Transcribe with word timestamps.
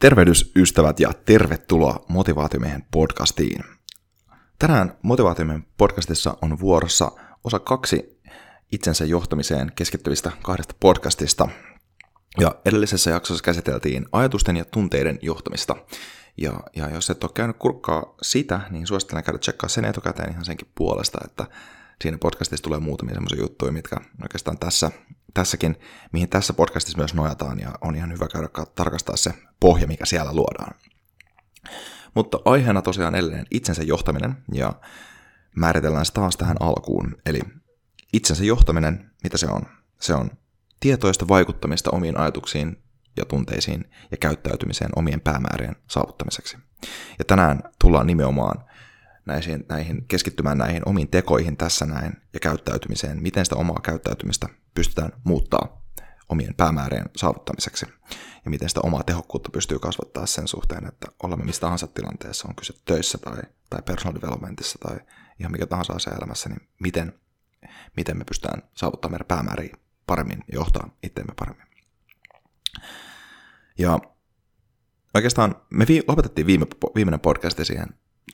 Tervehdys 0.00 0.52
ystävät 0.56 1.00
ja 1.00 1.12
tervetuloa 1.24 2.04
Motivaatiomiehen 2.08 2.84
podcastiin. 2.90 3.64
Tänään 4.58 4.98
Motivaatiomiehen 5.02 5.66
podcastissa 5.76 6.36
on 6.42 6.60
vuorossa 6.60 7.12
osa 7.44 7.58
kaksi 7.58 8.20
itsensä 8.72 9.04
johtamiseen 9.04 9.72
keskittyvistä 9.74 10.32
kahdesta 10.42 10.74
podcastista. 10.80 11.48
Ja 12.40 12.54
edellisessä 12.64 13.10
jaksossa 13.10 13.42
käsiteltiin 13.42 14.06
ajatusten 14.12 14.56
ja 14.56 14.64
tunteiden 14.64 15.18
johtamista. 15.22 15.76
Ja, 16.36 16.60
ja 16.76 16.90
jos 16.90 17.10
et 17.10 17.24
ole 17.24 17.30
käynyt 17.34 17.56
kurkkaa 17.58 18.14
sitä, 18.22 18.60
niin 18.70 18.86
suosittelen 18.86 19.24
käydä 19.24 19.38
tsekkaa 19.38 19.68
sen 19.68 19.84
etukäteen 19.84 20.30
ihan 20.30 20.44
senkin 20.44 20.68
puolesta, 20.74 21.18
että 21.24 21.46
siinä 22.02 22.18
podcastissa 22.18 22.64
tulee 22.64 22.80
muutamia 22.80 23.14
semmoisia 23.14 23.40
juttuja, 23.40 23.72
mitkä 23.72 23.96
oikeastaan 24.22 24.58
tässä, 24.58 24.90
tässäkin, 25.34 25.76
mihin 26.12 26.28
tässä 26.28 26.52
podcastissa 26.52 26.98
myös 26.98 27.14
nojataan, 27.14 27.60
ja 27.60 27.72
on 27.80 27.94
ihan 27.94 28.12
hyvä 28.12 28.28
käydä 28.32 28.48
tarkastaa 28.74 29.16
se 29.16 29.34
pohja, 29.60 29.86
mikä 29.86 30.06
siellä 30.06 30.32
luodaan. 30.32 30.74
Mutta 32.14 32.38
aiheena 32.44 32.82
tosiaan 32.82 33.14
edelleen 33.14 33.46
itsensä 33.50 33.82
johtaminen, 33.82 34.36
ja 34.52 34.72
määritellään 35.56 36.06
se 36.06 36.12
taas 36.12 36.36
tähän 36.36 36.56
alkuun. 36.60 37.16
Eli 37.26 37.40
itsensä 38.12 38.44
johtaminen, 38.44 39.10
mitä 39.22 39.38
se 39.38 39.46
on? 39.46 39.62
Se 40.00 40.14
on 40.14 40.30
tietoista 40.80 41.28
vaikuttamista 41.28 41.90
omiin 41.90 42.18
ajatuksiin 42.18 42.82
ja 43.16 43.24
tunteisiin 43.24 43.90
ja 44.10 44.16
käyttäytymiseen 44.16 44.90
omien 44.96 45.20
päämäärien 45.20 45.76
saavuttamiseksi. 45.90 46.56
Ja 47.18 47.24
tänään 47.24 47.62
tullaan 47.80 48.06
nimenomaan 48.06 48.64
näihin, 49.28 49.64
näihin, 49.68 50.04
keskittymään 50.08 50.58
näihin 50.58 50.82
omiin 50.86 51.08
tekoihin 51.08 51.56
tässä 51.56 51.86
näin 51.86 52.12
ja 52.32 52.40
käyttäytymiseen, 52.40 53.22
miten 53.22 53.44
sitä 53.44 53.56
omaa 53.56 53.80
käyttäytymistä 53.82 54.48
pystytään 54.74 55.12
muuttaa 55.24 55.82
omien 56.28 56.54
päämäärien 56.54 57.06
saavuttamiseksi 57.16 57.86
ja 58.44 58.50
miten 58.50 58.68
sitä 58.68 58.80
omaa 58.82 59.02
tehokkuutta 59.02 59.50
pystyy 59.50 59.78
kasvattaa 59.78 60.26
sen 60.26 60.48
suhteen, 60.48 60.86
että 60.86 61.06
olemme 61.22 61.44
mistä 61.44 61.60
tahansa 61.60 61.86
tilanteessa, 61.86 62.48
on 62.48 62.54
kyse 62.54 62.74
töissä 62.84 63.18
tai, 63.18 63.42
tai 63.70 63.82
personal 63.82 64.20
developmentissa 64.20 64.78
tai 64.78 64.98
ihan 65.40 65.52
mikä 65.52 65.66
tahansa 65.66 65.92
asia 65.92 66.12
elämässä, 66.12 66.48
niin 66.48 66.68
miten, 66.80 67.20
miten 67.96 68.18
me 68.18 68.24
pystytään 68.24 68.62
saavuttamaan 68.74 69.12
meidän 69.12 69.26
päämääriä 69.26 69.76
paremmin 70.06 70.38
ja 70.38 70.54
johtaa 70.54 70.90
itseämme 71.02 71.34
paremmin. 71.38 71.66
Ja 73.78 73.98
oikeastaan 75.14 75.56
me 75.70 75.84
vi- 75.88 76.04
lopetettiin 76.08 76.46
viime, 76.46 76.66
viimeinen 76.94 77.20
podcasti 77.20 77.64
siihen 77.64 77.88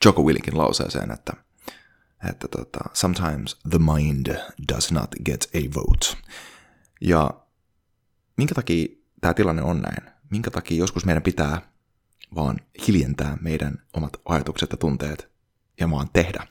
Joko 0.05 0.23
Willinkin 0.23 0.57
lauseeseen, 0.57 1.11
että, 1.11 1.33
että 2.29 2.47
tota, 2.47 2.79
sometimes 2.93 3.59
the 3.69 3.79
mind 3.79 4.27
does 4.73 4.91
not 4.91 5.09
get 5.25 5.49
a 5.53 5.59
vote. 5.75 6.17
Ja 7.01 7.29
minkä 8.37 8.55
takia 8.55 8.87
tämä 9.21 9.33
tilanne 9.33 9.61
on 9.61 9.81
näin? 9.81 10.13
Minkä 10.29 10.51
takia 10.51 10.77
joskus 10.77 11.05
meidän 11.05 11.23
pitää 11.23 11.61
vaan 12.35 12.59
hiljentää 12.87 13.37
meidän 13.41 13.77
omat 13.93 14.13
ajatukset 14.25 14.71
ja 14.71 14.77
tunteet 14.77 15.31
ja 15.79 15.91
vaan 15.91 16.09
tehdä? 16.13 16.47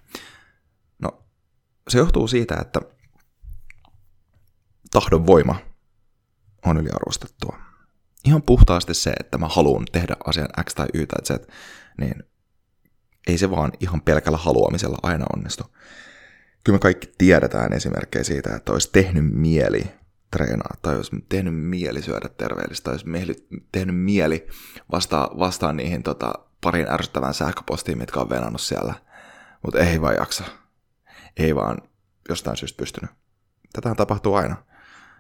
No, 0.99 1.25
se 1.89 1.99
johtuu 1.99 2.29
siitä, 2.29 2.57
että 2.61 2.81
tahdon 4.91 5.27
voima 5.27 5.57
on 6.67 6.77
yliarvostettua. 6.77 7.59
Ihan 8.25 8.43
puhtaasti 8.43 8.95
se, 8.95 9.13
että 9.21 9.39
mä 9.39 9.49
haluan 9.49 9.85
tehdä 9.93 10.17
asian 10.27 10.49
X 10.65 10.75
tai 10.75 10.87
Y 10.95 11.07
tai 11.07 11.25
Z, 11.25 11.49
niin 11.99 12.23
ei 13.27 13.39
se 13.39 13.51
vaan 13.51 13.73
ihan 13.81 14.01
pelkällä 14.01 14.39
haluamisella 14.39 14.99
aina 15.03 15.25
onnistu. 15.37 15.65
Kyllä 16.65 16.77
me 16.77 16.81
kaikki 16.81 17.13
tiedetään 17.19 17.73
esimerkkejä 17.73 18.25
siitä, 18.25 18.57
että 18.57 18.73
olisi 18.73 18.91
tehnyt 18.93 19.25
mieli 19.33 19.85
treenaa, 20.31 20.75
tai 20.83 20.97
olisi 20.97 21.25
tehnyt 21.29 21.55
mieli 21.55 22.03
syödä 22.03 22.29
terveellistä, 22.29 22.85
tai 22.85 22.95
olisi 22.95 23.47
tehnyt 23.73 23.97
mieli 23.97 24.47
vastaa, 24.93 25.31
vastaa 25.39 25.73
niihin 25.73 26.03
tota, 26.03 26.33
parin 26.61 26.91
ärsyttävään 26.91 27.35
sähköpostiin, 27.35 27.99
mitkä 27.99 28.21
on 28.21 28.29
venannut 28.29 28.61
siellä. 28.61 28.95
Mutta 29.63 29.79
ei 29.79 30.01
vaan 30.01 30.15
jaksa. 30.15 30.45
Ei 31.37 31.55
vaan 31.55 31.79
jostain 32.29 32.57
syystä 32.57 32.77
pystynyt. 32.77 33.11
Tätähän 33.73 33.97
tapahtuu 33.97 34.35
aina. 34.35 34.57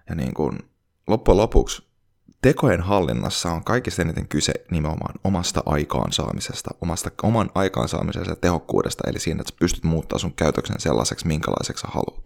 Ja 0.08 0.14
niin 0.14 0.34
kuin 0.34 0.58
loppujen 1.06 1.36
lopuksi 1.36 1.93
tekojen 2.44 2.80
hallinnassa 2.80 3.52
on 3.52 3.64
kaikista 3.64 4.02
eniten 4.02 4.28
kyse 4.28 4.52
nimenomaan 4.70 5.14
omasta 5.24 5.62
aikaansaamisesta, 5.66 6.70
omasta, 6.80 7.10
oman 7.22 7.50
aikaansaamisesta 7.54 8.30
ja 8.30 8.36
tehokkuudesta, 8.36 9.10
eli 9.10 9.20
siinä, 9.20 9.40
että 9.40 9.50
sä 9.52 9.56
pystyt 9.60 9.84
muuttaa 9.84 10.18
sun 10.18 10.34
käytöksen 10.34 10.80
sellaiseksi, 10.80 11.26
minkälaiseksi 11.26 11.82
sä 11.82 11.88
haluat. 11.90 12.24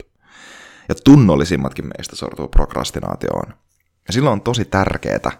Ja 0.88 0.94
tunnollisimmatkin 1.04 1.84
meistä 1.84 2.16
sortuu 2.16 2.48
prokrastinaatioon. 2.48 3.54
Ja 4.06 4.12
silloin 4.12 4.32
on 4.32 4.40
tosi 4.40 4.64
tärkeää 4.64 5.30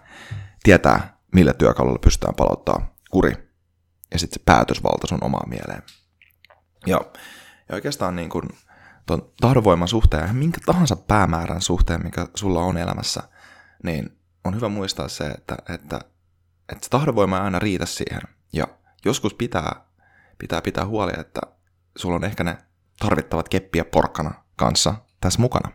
tietää, 0.63 1.19
millä 1.35 1.53
työkalulla 1.53 1.99
pystytään 1.99 2.35
palauttaa 2.35 2.95
kuri 3.11 3.33
ja 4.11 4.19
sitten 4.19 4.41
se 4.41 4.45
päätösvalta 4.45 5.07
sun 5.07 5.25
omaan 5.25 5.49
mieleen. 5.49 5.83
Ja, 6.87 7.01
ja 7.69 7.75
oikeastaan 7.75 8.17
niin 8.17 8.31
kuin 8.31 8.49
ton 9.07 9.33
tahdonvoiman 9.41 9.89
suhteen 9.89 10.27
ja 10.27 10.33
minkä 10.33 10.61
tahansa 10.67 10.97
päämäärän 10.97 11.63
suhteen, 11.63 12.05
mikä 12.05 12.27
sulla 12.35 12.61
on 12.61 12.77
elämässä, 12.77 13.23
niin 13.83 14.18
on 14.49 14.57
hyvä 14.57 14.69
muistaa 14.69 15.09
se, 15.09 15.27
että, 15.27 15.57
että, 15.69 16.01
että 16.69 16.85
se 16.85 16.91
tahdonvoima 16.91 17.37
ei 17.37 17.43
aina 17.43 17.59
riitä 17.59 17.87
siihen. 17.87 18.21
Ja 18.53 18.67
joskus 19.05 19.35
pitää, 19.35 19.85
pitää 20.39 20.63
pitää 20.63 20.87
huoli, 20.87 21.13
että 21.19 21.41
sulla 21.97 22.17
on 22.17 22.25
ehkä 22.25 22.45
ne 22.45 22.59
tarvittavat 22.99 23.49
keppiä 23.49 23.85
porkkana 23.85 24.35
kanssa 24.57 24.95
tässä 25.21 25.41
mukana. 25.41 25.73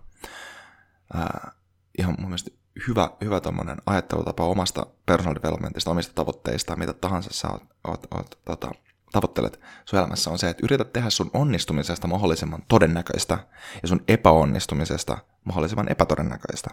Ää, 1.14 1.52
ihan 2.00 2.16
mun 2.20 2.30
mielestä 2.30 2.52
hyvä, 2.88 3.10
hyvä 3.24 3.40
tommonen 3.40 3.78
ajattelutapa 3.86 4.46
omasta 4.46 4.86
personal 5.06 5.36
developmentista, 5.36 5.92
omista 5.92 6.14
tavoitteista, 6.14 6.76
mitä 6.76 6.94
tahansa 6.94 7.30
sä 7.34 7.48
oot, 7.48 7.64
oot, 7.84 8.08
oot, 8.12 8.40
tota, 8.46 8.72
tavoittelet 9.12 9.60
sun 9.86 10.00
elämässä, 10.00 10.30
on 10.30 10.40
se, 10.40 10.50
että 10.50 10.66
yrität 10.66 10.94
tehdä 10.94 11.10
sun 11.10 11.32
onnistumisesta 11.34 12.08
mahdollisimman 12.08 12.64
todennäköistä 12.68 13.38
ja 13.82 13.88
sun 13.88 14.04
epäonnistumisesta 14.08 15.18
mahdollisimman 15.44 15.92
epätodennäköistä. 15.92 16.70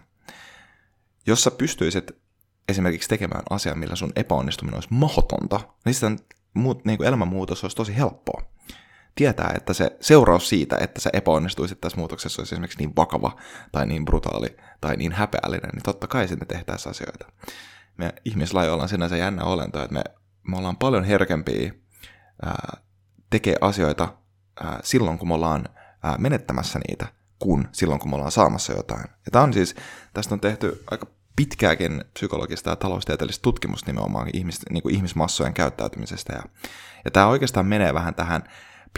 Jos 1.26 1.44
sä 1.44 1.50
pystyisit 1.50 2.10
esimerkiksi 2.68 3.08
tekemään 3.08 3.42
asian, 3.50 3.78
millä 3.78 3.96
sun 3.96 4.12
epäonnistuminen 4.16 4.76
olisi 4.76 4.88
mahdotonta, 4.90 5.60
niin 5.84 5.94
sitten 5.94 6.18
muut, 6.54 6.84
niin 6.84 7.04
elämänmuutos 7.04 7.64
olisi 7.64 7.76
tosi 7.76 7.96
helppoa. 7.96 8.42
Tietää, 9.14 9.52
että 9.56 9.72
se 9.72 9.96
seuraus 10.00 10.48
siitä, 10.48 10.76
että 10.80 11.00
sä 11.00 11.10
epäonnistuisit 11.12 11.80
tässä 11.80 11.98
muutoksessa 11.98 12.42
olisi 12.42 12.54
esimerkiksi 12.54 12.78
niin 12.78 12.96
vakava 12.96 13.36
tai 13.72 13.86
niin 13.86 14.04
brutaali 14.04 14.56
tai 14.80 14.96
niin 14.96 15.12
häpeällinen, 15.12 15.70
niin 15.72 15.82
totta 15.82 16.06
kai 16.06 16.28
sitten 16.28 16.48
tehtäisiin 16.48 16.90
asioita. 16.90 17.32
Me 17.96 18.12
ihmislaji 18.24 18.70
ollaan 18.70 18.88
sinänsä 18.88 19.16
jännä 19.16 19.44
olento, 19.44 19.82
että 19.82 19.94
me, 19.94 20.04
me 20.48 20.56
ollaan 20.56 20.76
paljon 20.76 21.04
herkempiä 21.04 21.72
ää, 22.42 22.80
tekee 23.30 23.56
asioita 23.60 24.14
ää, 24.64 24.80
silloin, 24.82 25.18
kun 25.18 25.28
me 25.28 25.34
ollaan 25.34 25.64
ää, 26.02 26.18
menettämässä 26.18 26.80
niitä, 26.88 27.06
kuin 27.40 27.68
silloin, 27.72 28.00
kun 28.00 28.10
me 28.10 28.16
ollaan 28.16 28.32
saamassa 28.32 28.72
jotain. 28.72 29.02
Ja 29.02 29.30
tämä 29.32 29.44
on 29.44 29.52
siis, 29.52 29.74
tästä 30.12 30.34
on 30.34 30.40
tehty 30.40 30.84
aika 30.90 31.06
pitkääkin 31.36 32.04
psykologista 32.12 32.70
ja 32.70 32.76
taloustieteellistä 32.76 33.42
tutkimusta 33.42 33.86
nimenomaan 33.90 34.30
ihmis, 34.32 34.60
niin 34.70 34.82
kuin 34.82 34.94
ihmismassojen 34.94 35.54
käyttäytymisestä. 35.54 36.32
Ja, 36.32 36.42
ja 37.04 37.10
tämä 37.10 37.26
oikeastaan 37.26 37.66
menee 37.66 37.94
vähän 37.94 38.14
tähän 38.14 38.42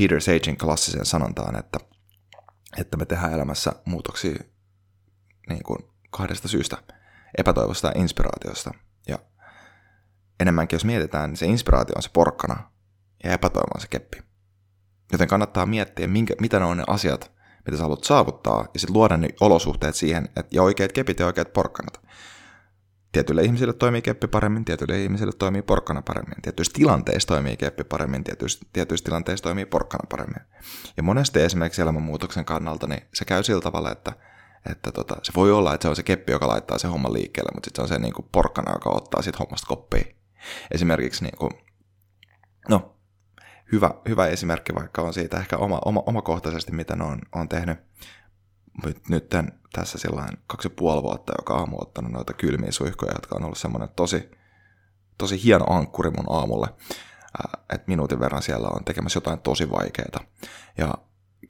Peter 0.01 0.21
Sagein 0.21 0.59
klassiseen 0.59 1.07
sanontaan, 1.07 1.59
että, 1.59 1.79
että 2.79 2.97
me 2.97 3.07
tehdään 3.07 3.33
elämässä 3.33 3.73
muutoksia 3.85 4.35
niin 5.49 5.63
kuin 5.63 5.79
kahdesta 6.11 6.49
syystä, 6.49 6.77
epätoivosta 7.39 7.89
ja 7.89 8.01
inspiraatiosta. 8.01 8.71
Ja 9.09 9.19
enemmänkin 10.41 10.77
jos 10.77 10.85
mietitään, 10.85 11.31
niin 11.31 11.37
se 11.37 11.47
inspiraatio 11.47 11.93
on 11.97 12.03
se 12.03 12.11
porkkana 12.13 12.71
ja 13.25 13.33
epätoivo 13.33 13.71
on 13.75 13.81
se 13.81 13.89
keppi. 13.89 14.23
Joten 15.13 15.29
kannattaa 15.29 15.67
miettiä, 15.67 16.07
minkä, 16.07 16.35
mitä 16.41 16.59
ne 16.59 16.65
on 16.65 16.77
ne 16.77 16.85
asiat, 16.87 17.32
mitä 17.67 17.77
sä 17.77 17.83
haluat 17.83 18.05
saavuttaa, 18.05 18.69
ja 18.75 18.81
sitten 18.81 18.97
luoda 18.97 19.17
ne 19.17 19.29
olosuhteet 19.41 19.95
siihen, 19.95 20.25
että, 20.25 20.47
ja 20.51 20.63
oikeat 20.63 20.93
kepit 20.93 21.21
ja 21.21 21.27
oikeat 21.27 21.53
porkkanat. 21.53 22.01
Tietyille 23.13 23.43
ihmisille 23.43 23.73
toimii 23.73 24.03
keppi 24.03 24.27
paremmin, 24.27 24.65
tietyille 24.65 25.03
ihmisille 25.03 25.33
toimii 25.39 25.63
porkkana 25.63 26.03
paremmin. 26.03 26.43
Tietyissä 26.43 26.73
tilanteissa 26.75 27.29
toimii 27.29 27.57
keppi 27.57 27.85
paremmin, 27.85 28.25
tietyissä, 28.25 28.67
tietyissä 28.73 29.05
tilanteissa 29.05 29.43
toimii 29.43 29.65
porkkana 29.65 30.07
paremmin. 30.11 30.43
Ja 30.97 31.03
monesti 31.03 31.41
esimerkiksi 31.41 31.83
elämänmuutoksen 31.83 32.45
kannalta 32.45 32.87
niin 32.87 33.03
se 33.15 33.25
käy 33.25 33.43
sillä 33.43 33.61
tavalla, 33.61 33.93
että, 33.93 34.13
että 34.71 34.93
tota, 34.93 35.17
se 35.23 35.33
voi 35.37 35.53
olla, 35.53 35.75
että 35.75 35.85
se 35.85 35.89
on 35.89 35.97
se 35.97 36.03
keppi, 36.03 36.33
joka 36.33 36.49
laittaa 36.49 36.79
se 36.79 36.89
homma 36.89 37.13
liikkeelle, 37.13 37.51
mutta 37.55 37.67
sitten 37.67 37.77
se 37.77 37.83
on 37.83 37.89
se 37.89 37.99
niin 37.99 38.15
kuin 38.15 38.29
porkkana, 38.33 38.73
joka 38.73 38.91
ottaa 38.91 39.23
siitä 39.23 39.39
hommasta 39.39 39.67
koppia. 39.67 40.05
Esimerkiksi 40.71 41.25
niin 41.25 41.39
kuin, 41.39 41.51
no, 42.69 42.92
hyvä, 43.73 43.91
hyvä 44.09 44.27
esimerkki 44.27 44.75
vaikka 44.75 45.03
on 45.03 45.15
siitä 45.15 45.39
ehkä 45.39 45.57
oma, 45.57 45.81
oma, 45.85 46.03
omakohtaisesti, 46.07 46.73
mitä 46.73 46.97
on, 47.01 47.19
on 47.33 47.49
tehnyt 47.49 47.79
nyt, 48.85 49.09
nyt 49.09 49.35
tässä 49.73 49.99
sillain 49.99 50.39
kaksi 50.47 50.67
ja 50.67 50.75
puoli 50.77 51.03
vuotta, 51.03 51.33
joka 51.39 51.55
aamu 51.55 51.77
ottanut 51.81 52.13
noita 52.13 52.33
kylmiä 52.33 52.73
suihkoja, 52.73 53.13
jotka 53.13 53.37
on 53.37 53.45
ollut 53.45 53.59
semmoinen 53.59 53.89
tosi, 53.97 54.31
tosi 55.19 55.45
hieno 55.45 55.65
ankkuri 55.69 56.11
mun 56.11 56.37
aamulle, 56.37 56.69
että 57.73 57.85
minuutin 57.87 58.21
verran 58.21 58.43
siellä 58.43 58.69
on 58.69 58.85
tekemässä 58.85 59.17
jotain 59.17 59.41
tosi 59.41 59.71
vaikeaa. 59.71 60.25
Ja 60.79 60.95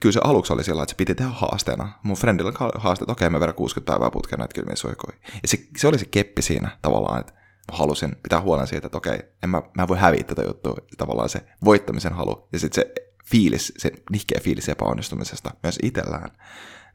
kyllä 0.01 0.13
se 0.13 0.21
aluksi 0.25 0.53
oli 0.53 0.65
sillä 0.65 0.83
että 0.83 0.91
se 0.91 0.97
piti 0.97 1.15
tehdä 1.15 1.31
haasteena. 1.31 1.93
Mun 2.03 2.17
friendillä 2.17 2.53
haaste, 2.59 3.05
että 3.05 3.13
okei, 3.13 3.27
okay, 3.27 3.31
mä 3.31 3.41
vedän 3.41 3.55
60 3.55 3.93
päivää 3.93 4.11
putkeen 4.11 4.39
näitä 4.39 4.55
kylmiä 4.55 4.77
suihkoja. 4.77 5.17
Ja 5.43 5.49
se, 5.49 5.59
se 5.77 5.89
oli 5.89 5.99
se 5.99 6.07
keppi 6.07 6.43
siinä 6.43 6.79
tavallaan, 6.83 7.21
että 7.21 7.33
halusin 7.73 8.17
pitää 8.23 8.41
huolen 8.41 8.67
siitä, 8.67 8.87
että 8.87 8.99
okei, 8.99 9.19
en 9.43 9.51
mä, 9.51 9.63
mä 9.77 9.89
voi 9.89 9.99
häviä 9.99 10.23
tätä 10.23 10.43
juttua, 10.43 10.77
tavallaan 10.99 11.29
se 11.29 11.41
voittamisen 11.65 12.13
halu, 12.13 12.49
ja 12.53 12.59
sitten 12.59 12.85
se 12.85 12.95
fiilis, 13.25 13.73
se 13.77 13.93
nihkeä 14.11 14.41
fiilis 14.43 14.69
epäonnistumisesta 14.69 15.51
myös 15.63 15.79
itsellään, 15.83 16.31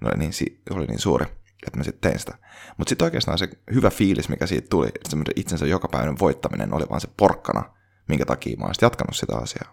no, 0.01 0.09
niin, 0.17 0.33
se 0.33 0.45
oli 0.69 0.85
niin 0.85 0.99
suuri, 0.99 1.25
että 1.67 1.77
mä 1.77 1.83
sitten 1.83 2.09
tein 2.09 2.19
sitä. 2.19 2.37
Mutta 2.77 2.89
sitten 2.89 3.05
oikeastaan 3.05 3.37
se 3.37 3.49
hyvä 3.73 3.89
fiilis, 3.89 4.29
mikä 4.29 4.47
siitä 4.47 4.67
tuli, 4.69 4.87
että 4.87 5.09
semmoinen 5.09 5.33
itsensä 5.35 5.65
jokapäiväinen 5.65 6.19
voittaminen 6.19 6.73
oli 6.73 6.85
vaan 6.89 7.01
se 7.01 7.07
porkkana, 7.17 7.63
minkä 8.07 8.25
takia 8.25 8.57
mä 8.57 8.65
oon 8.65 8.73
jatkanut 8.81 9.15
sitä 9.15 9.37
asiaa. 9.37 9.71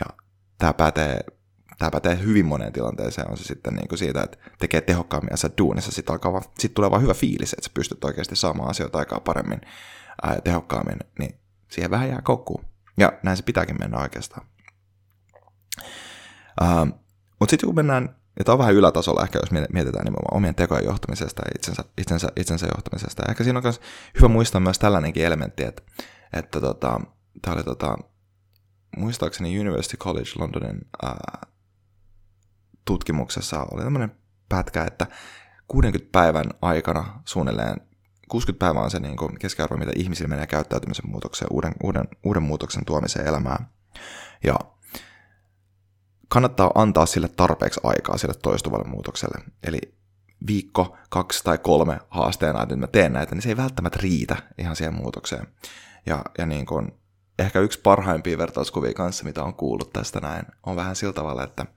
Ja 0.00 0.06
tämä 0.58 0.72
pätee, 0.72 1.20
tämä 1.78 1.90
pätee 1.90 2.18
hyvin 2.22 2.46
moneen 2.46 2.72
tilanteeseen, 2.72 3.30
on 3.30 3.36
se 3.36 3.44
sitten 3.44 3.74
niin 3.74 3.88
kuin 3.88 3.98
siitä, 3.98 4.22
että 4.22 4.38
tekee 4.58 4.80
tehokkaammin 4.80 5.34
asiat 5.34 5.58
duunissa, 5.58 5.92
sitten 5.92 6.12
alkaa 6.12 6.42
sit 6.58 6.74
tulee 6.74 6.90
vaan 6.90 7.02
hyvä 7.02 7.14
fiilis, 7.14 7.52
että 7.52 7.64
sä 7.64 7.70
pystyt 7.74 8.04
oikeasti 8.04 8.36
saamaan 8.36 8.70
asioita 8.70 8.98
aikaa 8.98 9.20
paremmin 9.20 9.60
ää, 10.22 10.40
tehokkaammin, 10.44 10.98
niin 11.18 11.40
siihen 11.68 11.90
vähän 11.90 12.08
jää 12.08 12.22
koukkuun. 12.22 12.64
Ja 12.98 13.12
näin 13.22 13.36
se 13.36 13.42
pitääkin 13.42 13.76
mennä 13.78 13.98
oikeastaan. 13.98 14.46
Ähm, 16.62 16.88
Mutta 17.40 17.50
sitten 17.50 17.66
kun 17.66 17.74
mennään, 17.74 18.16
ja 18.38 18.44
tämä 18.44 18.54
on 18.54 18.58
vähän 18.58 18.74
ylätasolla 18.74 19.22
ehkä, 19.22 19.38
jos 19.38 19.50
mietitään 19.50 20.04
nimenomaan 20.04 20.36
omien 20.36 20.54
tekojen 20.54 20.84
johtamisesta 20.84 21.42
ja 21.44 21.50
itsensä, 21.54 21.84
itsensä, 21.98 22.28
itsensä 22.36 22.66
johtamisesta. 22.76 23.22
Ja 23.22 23.30
ehkä 23.30 23.44
siinä 23.44 23.58
on 23.58 23.62
myös 23.62 23.80
hyvä 24.16 24.28
muistaa 24.28 24.60
myös 24.60 24.78
tällainenkin 24.78 25.24
elementti, 25.24 25.64
että, 25.64 25.82
että 26.32 26.60
tota, 26.60 27.00
tämä 27.42 27.54
oli 27.54 27.64
tota, 27.64 27.96
muistaakseni 28.96 29.60
University 29.60 29.96
College 29.96 30.30
Londonin 30.38 30.80
ää, 31.02 31.46
tutkimuksessa 32.84 33.66
oli 33.70 33.82
tämmöinen 33.82 34.16
pätkä, 34.48 34.84
että 34.84 35.06
60 35.68 36.12
päivän 36.12 36.46
aikana 36.62 37.20
suunnilleen 37.24 37.89
60 38.30 38.64
päivää 38.66 38.82
on 38.82 38.90
se 38.90 39.00
niin 39.00 39.16
kuin 39.16 39.38
keskiarvo, 39.38 39.76
mitä 39.76 39.92
ihmisillä 39.96 40.28
menee 40.28 40.46
käyttäytymisen 40.46 41.10
muutokseen, 41.10 41.52
uuden, 41.52 41.72
uuden, 41.82 42.08
uuden 42.24 42.42
muutoksen 42.42 42.84
tuomiseen 42.84 43.26
elämään. 43.26 43.68
Ja 44.44 44.54
kannattaa 46.28 46.70
antaa 46.74 47.06
sille 47.06 47.28
tarpeeksi 47.28 47.80
aikaa 47.82 48.18
sille 48.18 48.34
toistuvalle 48.34 48.88
muutokselle. 48.88 49.44
Eli 49.62 49.78
viikko, 50.46 50.96
kaksi 51.08 51.44
tai 51.44 51.58
kolme 51.58 52.00
haasteena, 52.08 52.62
että 52.62 52.74
nyt 52.74 52.80
mä 52.80 52.86
teen 52.86 53.12
näitä, 53.12 53.34
niin 53.34 53.42
se 53.42 53.48
ei 53.48 53.56
välttämättä 53.56 53.98
riitä 54.02 54.36
ihan 54.58 54.76
siihen 54.76 54.94
muutokseen. 54.94 55.46
Ja, 56.06 56.24
ja 56.38 56.46
niin 56.46 56.66
kuin, 56.66 56.92
ehkä 57.38 57.60
yksi 57.60 57.80
parhaimpia 57.80 58.38
vertauskuvia 58.38 58.94
kanssa, 58.94 59.24
mitä 59.24 59.44
on 59.44 59.54
kuullut 59.54 59.92
tästä 59.92 60.20
näin, 60.20 60.46
on 60.66 60.76
vähän 60.76 60.96
sillä 60.96 61.12
tavalla, 61.12 61.44
että– 61.44 61.66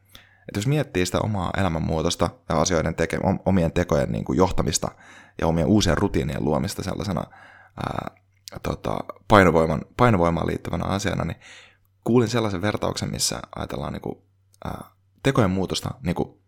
että 0.48 0.58
jos 0.58 0.68
miettii 0.68 1.06
sitä 1.06 1.20
omaa 1.20 1.52
elämänmuutosta 1.58 2.30
ja 2.50 2.62
asioiden 2.62 2.96
teke, 2.96 3.20
omien 3.46 3.72
tekojen 3.72 4.12
niin 4.12 4.26
kuin 4.26 4.38
johtamista 4.38 4.92
ja 5.42 5.48
omien 5.48 5.68
uusien 5.68 5.98
rutiinien 5.98 6.44
luomista 6.44 6.84
sellaisena 6.84 7.24
ää, 7.86 8.12
tota, 8.64 8.98
painovoiman, 9.28 9.82
painovoimaan 9.98 10.48
liittyvänä 10.48 10.86
asiana, 10.86 11.26
niin 11.26 11.38
kuulin 12.04 12.30
sellaisen 12.30 12.62
vertauksen, 12.62 13.12
missä 13.12 13.40
ajatellaan 13.56 13.94
niin 13.94 14.02
kuin, 14.02 14.18
ää, 14.66 14.84
tekojen 15.24 15.52
muutosta 15.52 15.90
niin 16.02 16.16
kuin 16.16 16.40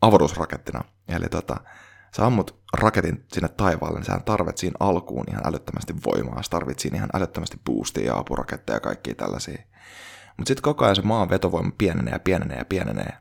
avaruusrakettina. 0.00 0.84
Eli 1.08 1.28
tota, 1.28 1.56
sä 2.16 2.26
ammut 2.26 2.60
raketin 2.72 3.24
sinne 3.32 3.48
taivaalle, 3.48 3.98
niin 3.98 4.06
sä 4.06 4.20
tarvit 4.24 4.58
siinä 4.58 4.76
alkuun 4.80 5.24
ihan 5.30 5.46
älyttömästi 5.46 5.94
voimaa, 6.04 6.42
sä 6.42 6.50
tarvit 6.50 6.78
siinä 6.78 6.96
ihan 6.96 7.10
älyttömästi 7.14 7.60
boostia 7.64 8.06
ja 8.06 8.18
apuraketteja 8.18 8.76
ja 8.76 8.80
kaikkia 8.80 9.14
tällaisia. 9.14 9.62
Mutta 10.36 10.48
sitten 10.48 10.62
koko 10.62 10.84
ajan 10.84 10.96
se 10.96 11.02
maan 11.02 11.30
vetovoima 11.30 11.70
pienenee 11.78 12.12
ja 12.12 12.18
pienenee 12.18 12.58
ja 12.58 12.64
pienenee 12.64 13.12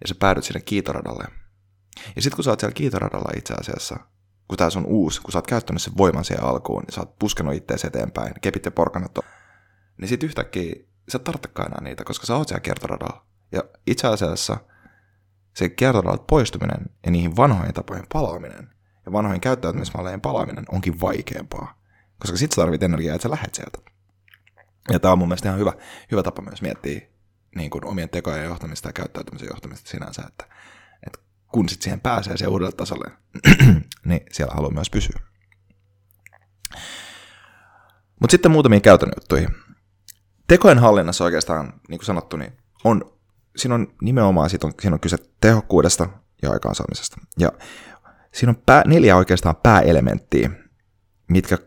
ja 0.00 0.08
sä 0.08 0.14
päädyt 0.18 0.44
sinne 0.44 0.60
kiitoradalle. 0.60 1.24
Ja 2.16 2.22
sitten 2.22 2.36
kun 2.36 2.44
sä 2.44 2.50
oot 2.50 2.60
siellä 2.60 2.74
kiitoradalla 2.74 3.30
itse 3.36 3.54
asiassa, 3.54 3.96
kun 4.48 4.58
tää 4.58 4.68
on 4.76 4.86
uusi, 4.86 5.22
kun 5.22 5.32
sä 5.32 5.38
oot 5.38 5.46
käyttänyt 5.46 5.82
sen 5.82 5.96
voiman 5.96 6.24
siihen 6.24 6.44
alkuun, 6.44 6.82
niin 6.82 6.92
sä 6.92 7.00
oot 7.00 7.18
puskenut 7.18 7.54
itteesi 7.54 7.86
eteenpäin, 7.86 8.34
kepit 8.40 8.64
ja 8.64 8.70
porkanat 8.70 9.18
on, 9.18 9.24
niin 10.00 10.08
sit 10.08 10.22
yhtäkkiä 10.22 10.74
sä 11.08 11.18
tarvitsekaan 11.18 11.68
enää 11.68 11.80
niitä, 11.80 12.04
koska 12.04 12.26
sä 12.26 12.36
oot 12.36 12.48
siellä 12.48 12.60
kiertoradalla. 12.60 13.26
Ja 13.52 13.62
itse 13.86 14.06
asiassa 14.06 14.56
se 15.54 15.68
kiertoradalta 15.68 16.24
poistuminen 16.28 16.86
ja 17.06 17.10
niihin 17.10 17.36
vanhoihin 17.36 17.74
tapoihin 17.74 18.06
palaaminen 18.12 18.70
ja 19.06 19.12
vanhoihin 19.12 19.40
käyttäytymismalleihin 19.40 20.20
palaaminen 20.20 20.64
onkin 20.72 21.00
vaikeampaa. 21.00 21.80
Koska 22.18 22.36
sit 22.36 22.52
sä 22.52 22.62
tarvit 22.62 22.82
energiaa, 22.82 23.14
että 23.14 23.22
sä 23.22 23.30
lähet 23.30 23.54
sieltä. 23.54 23.78
Ja 24.92 25.00
tää 25.00 25.12
on 25.12 25.18
mun 25.18 25.28
mielestä 25.28 25.48
ihan 25.48 25.60
hyvä, 25.60 25.72
hyvä 26.10 26.22
tapa 26.22 26.42
myös 26.42 26.62
miettiä 26.62 27.00
niin 27.56 27.70
kuin 27.70 27.84
omien 27.84 28.08
tekojen 28.08 28.44
johtamista 28.44 28.88
ja 28.88 28.92
käyttäytymisen 28.92 29.48
johtamista 29.48 29.90
sinänsä, 29.90 30.22
että 30.28 30.48
kun 31.56 31.68
sitten 31.68 31.84
siihen 31.84 32.00
pääsee 32.00 32.36
se 32.36 32.46
uudelle 32.46 32.72
tasolle, 32.72 33.10
niin 34.08 34.20
siellä 34.32 34.54
haluaa 34.54 34.72
myös 34.72 34.90
pysyä. 34.90 35.20
Mutta 38.20 38.30
sitten 38.30 38.50
muutamia 38.50 38.80
käytännön 38.80 39.14
juttuihin. 39.16 39.48
Tekojen 40.48 40.78
hallinnassa 40.78 41.24
oikeastaan, 41.24 41.72
niin 41.88 41.98
kuin 41.98 42.06
sanottu, 42.06 42.36
niin 42.36 42.52
on, 42.84 43.12
siinä 43.56 43.74
on 43.74 43.94
nimenomaan 44.02 44.50
siitä 44.50 44.66
on, 44.66 44.72
siinä 44.80 44.94
on 44.94 45.00
kyse 45.00 45.16
tehokkuudesta 45.40 46.08
ja 46.42 46.50
aikaansaamisesta. 46.50 47.16
Ja 47.38 47.52
siinä 48.34 48.50
on 48.50 48.62
pää, 48.66 48.82
neljä 48.86 49.16
oikeastaan 49.16 49.56
pääelementtiä, 49.56 50.50
mitkä, 51.28 51.58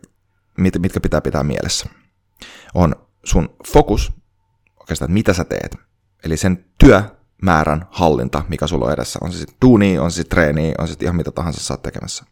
mit, 0.57 0.73
mitkä 0.79 0.99
pitää 0.99 1.21
pitää 1.21 1.43
mielessä. 1.43 1.89
On 2.73 2.95
sun 3.23 3.55
fokus, 3.73 4.11
oikeastaan, 4.79 5.11
mitä 5.11 5.33
sä 5.33 5.45
teet. 5.45 5.75
Eli 6.23 6.37
sen 6.37 6.65
työmäärän 7.39 7.85
hallinta, 7.91 8.43
mikä 8.49 8.67
sulla 8.67 8.85
on 8.85 8.93
edessä. 8.93 9.19
On 9.21 9.31
se 9.31 9.37
sitten 9.37 9.57
duuni, 9.61 9.99
on 9.99 10.11
se 10.11 10.15
sitten 10.15 10.35
treeni, 10.35 10.73
on 10.77 10.87
se 10.87 10.91
sitten 10.91 11.05
ihan 11.05 11.15
mitä 11.15 11.31
tahansa 11.31 11.73
oot 11.73 11.81
tekemässä. 11.81 12.25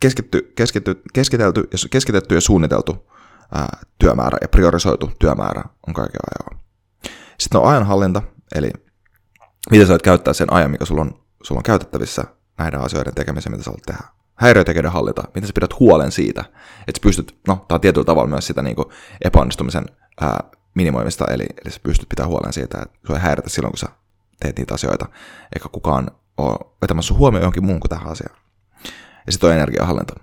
Keskitty, 0.00 0.52
keskitty, 0.56 1.02
keskitelty, 1.12 1.68
keskitetty 1.90 2.34
ja 2.34 2.40
suunniteltu 2.40 3.10
ää, 3.54 3.78
työmäärä 3.98 4.38
ja 4.40 4.48
priorisoitu 4.48 5.10
työmäärä 5.18 5.62
on 5.86 5.94
kaiken 5.94 6.20
ajan. 6.30 6.60
Sitten 7.38 7.60
on 7.60 7.68
ajanhallinta, 7.68 8.22
eli 8.54 8.70
miten 9.70 9.86
sä 9.86 9.90
voit 9.90 10.02
käyttää 10.02 10.34
sen 10.34 10.52
ajan, 10.52 10.70
mikä 10.70 10.84
sulla 10.84 11.00
on, 11.00 11.22
sulla 11.42 11.58
on 11.58 11.62
käytettävissä 11.62 12.24
näiden 12.58 12.80
asioiden 12.80 13.14
tekemiseen, 13.14 13.52
mitä 13.52 13.64
sä 13.64 13.70
haluat 13.70 13.82
tehdä. 13.86 14.02
Häiriötekijöiden 14.34 14.92
hallinta, 14.92 15.22
miten 15.34 15.46
sä 15.46 15.52
pidät 15.54 15.80
huolen 15.80 16.12
siitä, 16.12 16.44
että 16.88 16.98
sä 16.98 17.02
pystyt, 17.02 17.38
no 17.48 17.64
tämä 17.68 17.76
on 17.76 17.80
tietyllä 17.80 18.04
tavalla 18.04 18.28
myös 18.28 18.46
sitä 18.46 18.62
niin 18.62 18.76
kuin 18.76 18.88
epäonnistumisen 19.24 19.84
ää, 20.20 20.40
minimoimista, 20.76 21.24
eli, 21.30 21.46
eli 21.64 21.72
sä 21.72 21.80
pystyt 21.82 22.08
pitämään 22.08 22.30
huolen 22.30 22.52
siitä, 22.52 22.78
että 22.82 22.98
sua 23.06 23.16
ei 23.16 23.22
häiritä 23.22 23.48
silloin, 23.48 23.72
kun 23.72 23.78
sä 23.78 23.88
teet 24.40 24.58
niitä 24.58 24.74
asioita, 24.74 25.08
eikä 25.54 25.68
kukaan 25.72 26.10
ole 26.36 26.72
vetämässä 26.82 27.14
huomioon 27.14 27.42
johonkin 27.42 27.64
muun 27.64 27.80
kuin 27.80 27.88
tähän 27.88 28.08
asiaan. 28.08 28.36
Ja 29.26 29.32
sitten 29.32 29.50
on 29.50 29.56
energiahallinta. 29.56 30.14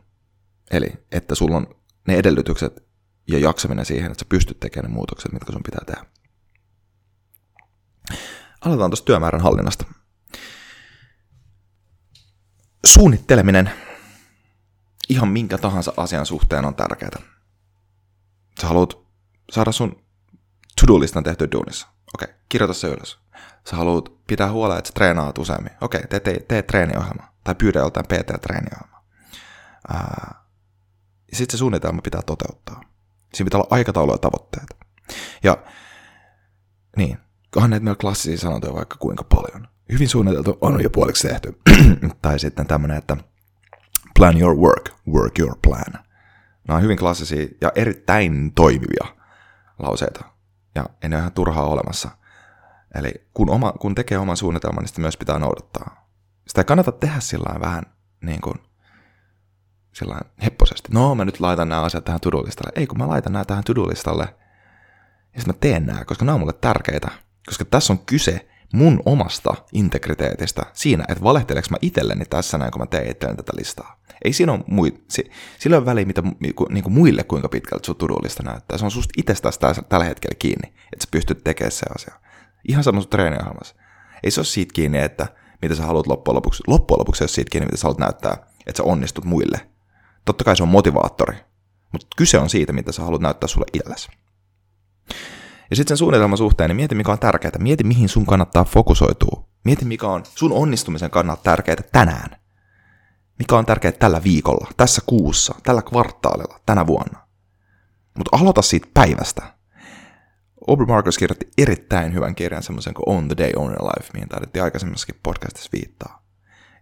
Eli 0.71 0.93
että 1.11 1.35
sulla 1.35 1.57
on 1.57 1.75
ne 2.07 2.15
edellytykset 2.15 2.83
ja 3.27 3.39
jaksaminen 3.39 3.85
siihen, 3.85 4.11
että 4.11 4.19
sä 4.19 4.29
pystyt 4.29 4.59
tekemään 4.59 4.91
ne 4.91 4.95
muutokset, 4.95 5.31
mitkä 5.31 5.51
sun 5.51 5.63
pitää 5.63 5.85
tehdä. 5.85 6.05
Aloitetaan 8.61 8.91
tuosta 8.91 9.05
työmäärän 9.05 9.41
hallinnasta. 9.41 9.85
suunnitteleminen 12.85 13.71
ihan 15.09 15.29
minkä 15.29 15.57
tahansa 15.57 15.93
asian 15.97 16.25
suhteen 16.25 16.65
on 16.65 16.75
tärkeää. 16.75 17.21
Sä 18.61 18.67
haluat 18.67 18.97
saada 19.51 19.71
sun 19.71 20.02
to-do-listan 20.81 21.23
tehtyä 21.23 21.47
duunissa. 21.51 21.87
Okei, 22.15 22.25
okay, 22.25 22.37
kirjoita 22.49 22.73
se 22.73 22.87
ylös. 22.87 23.19
Sä 23.69 23.75
haluat 23.75 24.11
pitää 24.27 24.51
huolta, 24.51 24.77
että 24.77 24.87
sä 24.87 24.93
treenaat 24.93 25.37
useammin. 25.37 25.71
Okei, 25.81 26.01
okay, 26.03 26.19
tee, 26.19 26.39
tee, 26.47 26.61
treeniohjelma. 26.61 27.33
Tai 27.43 27.55
pyydä 27.55 27.79
joltain 27.79 28.05
PT-treeniohjelma. 28.05 29.03
ja 31.31 31.37
sitten 31.37 31.51
se 31.51 31.57
suunnitelma 31.57 32.01
pitää 32.01 32.21
toteuttaa. 32.21 32.81
Siinä 33.33 33.45
pitää 33.45 33.57
olla 33.57 33.67
aikataulu 33.71 34.11
ja 34.11 34.17
tavoitteet. 34.17 34.67
Ja 35.43 35.57
niin, 36.97 37.17
onhan 37.55 37.69
näitä 37.69 37.83
meillä 37.83 37.97
klassisia 38.01 38.37
sanontoja 38.37 38.73
vaikka 38.73 38.97
kuinka 38.99 39.23
paljon. 39.23 39.67
Hyvin 39.91 40.09
suunniteltu 40.09 40.57
on 40.61 40.83
jo 40.83 40.89
puoliksi 40.89 41.27
tehty. 41.27 41.59
tai 42.21 42.39
sitten 42.39 42.67
tämmöinen, 42.67 42.97
että 42.97 43.17
plan 44.15 44.41
your 44.41 44.55
work, 44.55 44.89
work 45.07 45.39
your 45.39 45.57
plan. 45.67 46.03
Nämä 46.67 46.77
on 46.77 46.83
hyvin 46.83 46.97
klassisia 46.97 47.47
ja 47.61 47.71
erittäin 47.75 48.51
toimivia 48.55 49.05
lauseita. 49.79 50.32
Ja 50.75 50.85
en 51.01 51.13
ole 51.13 51.19
ihan 51.19 51.31
turhaa 51.31 51.65
olemassa. 51.65 52.09
Eli 52.95 53.27
kun, 53.33 53.49
oma, 53.49 53.71
kun 53.71 53.95
tekee 53.95 54.17
oman 54.17 54.37
suunnitelman, 54.37 54.81
niin 54.81 54.87
sitä 54.87 55.01
myös 55.01 55.17
pitää 55.17 55.39
noudattaa. 55.39 56.07
Sitä 56.47 56.61
ei 56.61 56.65
kannata 56.65 56.91
tehdä 56.91 57.19
sillä 57.19 57.59
vähän 57.59 57.83
niin 58.21 58.41
kuin 58.41 58.55
sillä 59.93 60.19
hepposesti. 60.43 60.89
No, 60.91 61.15
mä 61.15 61.25
nyt 61.25 61.39
laitan 61.39 61.69
nämä 61.69 61.81
asiat 61.81 62.03
tähän 62.05 62.21
to-do-listalle. 62.21 62.71
Ei, 62.75 62.87
kun 62.87 62.97
mä 62.97 63.07
laitan 63.07 63.33
nämä 63.33 63.45
tähän 63.45 63.63
to-do-listalle, 63.63 64.23
ja 65.33 65.39
sitten 65.41 65.55
mä 65.55 65.59
teen 65.59 65.85
nämä, 65.85 66.05
koska 66.05 66.25
nämä 66.25 66.33
on 66.33 66.39
mulle 66.39 66.53
tärkeitä. 66.53 67.07
Koska 67.45 67.65
tässä 67.65 67.93
on 67.93 67.99
kyse 67.99 68.49
mun 68.73 69.01
omasta 69.05 69.55
integriteetistä 69.73 70.65
siinä, 70.73 71.05
että 71.09 71.23
valehteleeko 71.23 71.67
mä 71.71 71.77
itselleni 71.81 72.25
tässä 72.25 72.57
näin, 72.57 72.71
kun 72.71 72.81
mä 72.81 72.85
teen 72.85 73.11
itselleni 73.11 73.37
tätä 73.37 73.51
listaa. 73.57 73.99
Ei 74.25 74.33
siinä 74.33 74.51
ole 74.51 74.63
mui, 74.67 74.93
si, 75.07 75.31
sillä 75.59 75.77
on 75.77 75.85
väliä, 75.85 76.05
mitä 76.05 76.23
niin 76.39 76.83
kuin 76.83 76.93
muille 76.93 77.23
kuinka 77.23 77.49
pitkältä 77.49 77.85
sun 77.85 77.95
tudullista 77.95 78.43
näyttää. 78.43 78.77
Se 78.77 78.85
on 78.85 78.91
susta 78.91 79.13
itsestäsi 79.17 79.59
tällä 79.89 80.05
hetkellä 80.05 80.35
kiinni, 80.39 80.67
että 80.67 81.05
sä 81.05 81.07
pystyt 81.11 81.43
tekemään 81.43 81.71
se 81.71 81.85
asia. 81.95 82.13
Ihan 82.67 82.83
sama 82.83 83.01
sun 83.01 83.09
treeniohjelmassa. 83.09 83.75
Ei 84.23 84.31
se 84.31 84.39
ole 84.39 84.45
siitä 84.45 84.73
kiinni, 84.73 84.99
että 84.99 85.27
mitä 85.61 85.75
sä 85.75 85.83
haluat 85.83 86.07
loppujen 86.07 86.35
lopuksi. 86.35 86.63
Loppujen 86.67 86.99
lopuksi 86.99 87.19
se 87.19 87.23
ole 87.23 87.29
siitä 87.29 87.49
kiinni, 87.49 87.65
mitä 87.65 87.77
sä 87.77 87.83
haluat 87.83 87.99
näyttää, 87.99 88.33
että 88.67 88.77
sä 88.77 88.83
onnistut 88.83 89.25
muille. 89.25 89.59
Totta 90.25 90.43
kai 90.43 90.57
se 90.57 90.63
on 90.63 90.69
motivaattori, 90.69 91.37
mutta 91.91 92.07
kyse 92.17 92.39
on 92.39 92.49
siitä, 92.49 92.73
mitä 92.73 92.91
sä 92.91 93.03
haluat 93.03 93.21
näyttää 93.21 93.47
sulle 93.47 93.65
itsellesi. 93.73 94.09
Ja 95.69 95.75
sitten 95.75 95.87
sen 95.87 95.97
suunnitelman 95.97 96.37
suhteen, 96.37 96.69
niin 96.69 96.75
mieti 96.75 96.95
mikä 96.95 97.11
on 97.11 97.19
tärkeää. 97.19 97.51
Mieti 97.59 97.83
mihin 97.83 98.09
sun 98.09 98.25
kannattaa 98.25 98.63
fokusoitua. 98.63 99.45
Mieti 99.65 99.85
mikä 99.85 100.07
on 100.07 100.23
sun 100.35 100.51
onnistumisen 100.51 101.09
kannalta 101.09 101.43
tärkeää 101.43 101.83
tänään. 101.91 102.29
Mikä 103.39 103.57
on 103.57 103.65
tärkeää 103.65 103.91
tällä 103.91 104.23
viikolla, 104.23 104.67
tässä 104.77 105.01
kuussa, 105.05 105.55
tällä 105.63 105.81
kvartaalilla, 105.81 106.59
tänä 106.65 106.87
vuonna. 106.87 107.27
Mutta 108.17 108.37
aloita 108.37 108.61
siitä 108.61 108.87
päivästä. 108.93 109.53
Aubrey 110.67 110.87
Marcus 110.87 111.17
kirjoitti 111.17 111.49
erittäin 111.57 112.13
hyvän 112.13 112.35
kirjan, 112.35 112.63
semmoisen 112.63 112.93
kuin 112.93 113.17
On 113.17 113.27
the 113.27 113.37
Day, 113.37 113.51
On 113.55 113.69
Your 113.69 113.83
Life, 113.83 114.09
mihin 114.13 114.29
taidettiin 114.29 114.63
aikaisemmassakin 114.63 115.19
podcastissa 115.23 115.69
viittaa. 115.73 116.23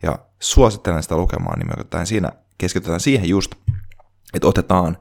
Ja 0.03 0.19
suosittelen 0.39 1.03
sitä 1.03 1.17
lukemaan 1.17 1.59
nimenomaan 1.59 2.07
siinä 2.07 2.29
keskitytään 2.57 2.99
siihen 2.99 3.29
just, 3.29 3.51
että 4.33 4.47
otetaan 4.47 4.97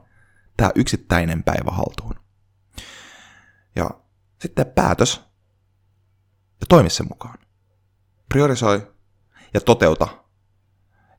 tämä 0.57 0.71
yksittäinen 0.75 1.43
päivä 1.43 1.71
haltuun. 1.71 2.20
Ja 3.75 3.89
sitten 4.39 4.65
päätös 4.65 5.21
ja 6.61 6.65
toimi 6.69 6.89
sen 6.89 7.07
mukaan. 7.09 7.37
Priorisoi 8.29 8.93
ja 9.53 9.61
toteuta 9.61 10.07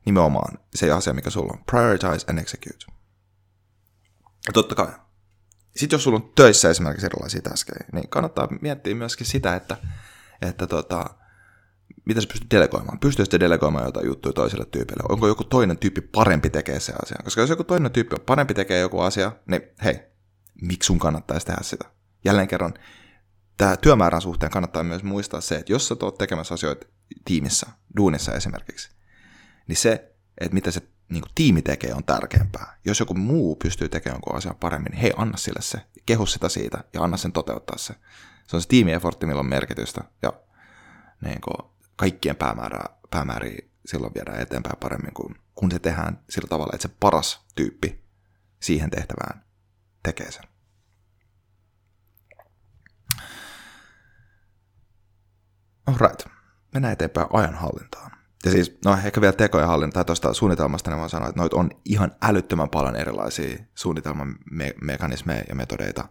nimenomaan 0.05 0.59
se 0.75 0.91
asia, 0.91 1.13
mikä 1.13 1.29
sulla 1.29 1.53
on. 1.53 1.63
Prioritize 1.65 2.25
and 2.29 2.39
execute. 2.39 2.85
Ja 4.47 4.53
totta 4.53 4.75
kai. 4.75 4.87
Sitten 5.75 5.95
jos 5.95 6.03
sulla 6.03 6.17
on 6.17 6.31
töissä 6.35 6.69
esimerkiksi 6.69 7.05
erilaisia 7.05 7.41
täskejä, 7.41 7.85
niin 7.93 8.09
kannattaa 8.09 8.47
miettiä 8.61 8.95
myöskin 8.95 9.27
sitä, 9.27 9.55
että, 9.55 9.77
että 10.41 10.67
tota, 10.67 11.05
mitä 12.05 12.21
sä 12.21 12.27
pystyt 12.27 12.51
delegoimaan? 12.51 12.99
Pystyisit 12.99 13.39
delegoimaan 13.39 13.85
jotain 13.85 14.05
juttuja 14.05 14.33
toiselle 14.33 14.65
tyypille? 14.65 15.03
Onko 15.09 15.27
joku 15.27 15.43
toinen 15.43 15.77
tyyppi 15.77 16.01
parempi 16.01 16.49
tekee 16.49 16.79
se 16.79 16.93
asia? 17.03 17.17
Koska 17.23 17.41
jos 17.41 17.49
joku 17.49 17.63
toinen 17.63 17.91
tyyppi 17.91 18.15
parempi 18.25 18.53
tekee 18.53 18.79
joku 18.79 18.99
asia, 18.99 19.31
niin 19.47 19.61
hei, 19.83 19.99
miksi 20.61 20.87
sun 20.87 20.99
kannattaisi 20.99 21.45
tehdä 21.45 21.61
sitä? 21.63 21.85
Jälleen 22.25 22.47
kerran, 22.47 22.73
tämä 23.57 23.77
työmäärän 23.77 24.21
suhteen 24.21 24.51
kannattaa 24.51 24.83
myös 24.83 25.03
muistaa 25.03 25.41
se, 25.41 25.55
että 25.55 25.71
jos 25.71 25.87
sä 25.87 25.95
oot 26.01 26.17
tekemässä 26.17 26.53
asioita 26.53 26.87
tiimissä, 27.25 27.67
duunissa 27.97 28.33
esimerkiksi, 28.33 28.89
niin 29.67 29.77
se, 29.77 30.15
että 30.37 30.53
mitä 30.53 30.71
se 30.71 30.81
niin 31.09 31.21
kuin 31.21 31.31
tiimi 31.35 31.61
tekee, 31.61 31.93
on 31.93 32.03
tärkeämpää. 32.03 32.77
Jos 32.85 32.99
joku 32.99 33.13
muu 33.13 33.55
pystyy 33.55 33.89
tekemään 33.89 34.15
jonkun 34.15 34.35
asian 34.35 34.55
paremmin, 34.55 34.91
niin 34.91 35.01
hei, 35.01 35.13
anna 35.17 35.37
sille 35.37 35.61
se, 35.61 35.77
kehu 36.05 36.25
sitä 36.25 36.49
siitä 36.49 36.83
ja 36.93 37.03
anna 37.03 37.17
sen 37.17 37.31
toteuttaa 37.31 37.77
se. 37.77 37.93
Se 38.47 38.55
on 38.55 38.61
se 38.61 38.67
tiimiefortti, 38.67 39.25
millä 39.25 39.39
on 39.39 39.49
merkitystä 39.49 40.03
ja 40.21 40.33
niin 41.25 41.41
kuin, 41.41 41.71
kaikkien 41.95 42.35
päämäärää, 42.35 42.97
päämääriä 43.09 43.57
silloin 43.85 44.13
viedään 44.13 44.39
eteenpäin 44.39 44.79
paremmin, 44.79 45.13
kun, 45.13 45.35
kun 45.55 45.71
se 45.71 45.79
tehdään 45.79 46.19
sillä 46.29 46.47
tavalla, 46.47 46.71
että 46.73 46.87
se 46.87 46.95
paras 46.99 47.45
tyyppi 47.55 48.03
siihen 48.59 48.89
tehtävään 48.89 49.45
tekee 50.03 50.31
sen. 50.31 50.52
Alright, 55.87 56.27
mennään 56.73 56.93
eteenpäin 56.93 57.27
ajanhallintaan. 57.33 58.11
Ja 58.45 58.51
siis, 58.51 58.77
no 58.85 58.97
ehkä 59.05 59.21
vielä 59.21 59.33
tekojen 59.33 59.67
hallinta 59.67 60.03
tuosta 60.03 60.33
suunnitelmasta, 60.33 60.91
niin 60.91 60.99
mä 60.99 61.07
sanoin, 61.07 61.29
että 61.29 61.41
noita 61.41 61.57
on 61.57 61.69
ihan 61.85 62.11
älyttömän 62.21 62.69
paljon 62.69 62.95
erilaisia 62.95 63.57
suunnitelmamekanismeja 63.75 65.43
ja 65.49 65.55
metodeita, 65.55 66.05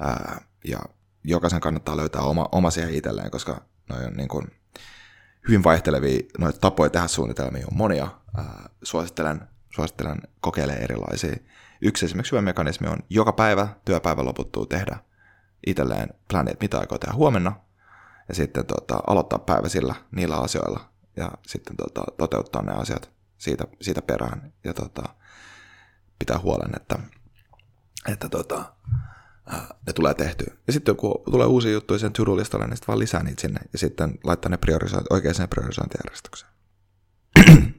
ää, 0.00 0.40
ja 0.64 0.78
jokaisen 1.24 1.60
kannattaa 1.60 1.96
löytää 1.96 2.22
oma, 2.22 2.48
oma 2.52 2.70
siihen 2.70 2.94
itselleen, 2.94 3.30
koska 3.30 3.64
noin 3.88 4.06
on 4.06 4.12
niin 4.12 4.28
kuin 4.28 4.46
hyvin 5.48 5.64
vaihtelevia 5.64 6.20
noita 6.38 6.58
tapoja 6.58 6.90
tehdä 6.90 7.08
suunnitelmia 7.08 7.66
on 7.70 7.76
monia. 7.76 8.08
Ää, 8.36 8.68
suosittelen, 8.82 9.40
suosittelen 9.70 10.18
kokeilemaan 10.40 10.82
erilaisia. 10.82 11.36
Yksi 11.82 12.06
esimerkiksi 12.06 12.32
hyvä 12.32 12.42
mekanismi 12.42 12.88
on 12.88 12.98
joka 13.10 13.32
päivä 13.32 13.68
työpäivä 13.84 14.24
loputtuu 14.24 14.66
tehdä 14.66 14.96
itselleen 15.66 16.08
planeet, 16.30 16.60
mitä 16.60 16.78
aikoo 16.78 16.98
tehdä 16.98 17.14
huomenna, 17.14 17.52
ja 18.28 18.34
sitten 18.34 18.66
tota, 18.66 19.00
aloittaa 19.06 19.38
päivä 19.38 19.68
sillä, 19.68 19.94
niillä 20.10 20.36
asioilla, 20.36 20.90
ja 21.16 21.30
sitten 21.46 21.76
tota, 21.76 22.04
toteuttaa 22.18 22.62
ne 22.62 22.72
asiat 22.72 23.10
siitä, 23.38 23.64
siitä 23.80 24.02
perään, 24.02 24.52
ja 24.64 24.74
tota, 24.74 25.02
pitää 26.18 26.38
huolen, 26.38 26.70
että, 26.76 26.98
että 28.08 28.28
tota, 28.28 28.74
ne 29.86 29.92
tulee 29.94 30.14
tehtyä. 30.14 30.54
Ja 30.66 30.72
sitten 30.72 30.96
kun 30.96 31.22
tulee 31.30 31.46
uusia 31.46 31.72
juttuja 31.72 31.98
sen 31.98 32.12
to 32.12 32.24
niin 32.24 32.46
sitten 32.46 32.86
vaan 32.86 32.98
lisää 32.98 33.22
niitä 33.22 33.40
sinne, 33.40 33.60
ja 33.72 33.78
sitten 33.78 34.18
laittaa 34.24 34.50
ne 34.50 34.56
priorisointi, 34.56 35.06
oikeaan 35.10 35.48
priorisointijärjestykseen. 35.48 36.52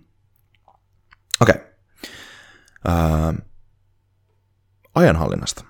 Okei. 1.41 1.55
Okay. 1.55 1.65
Uh, 2.87 3.35
ajanhallinnasta. 4.95 5.65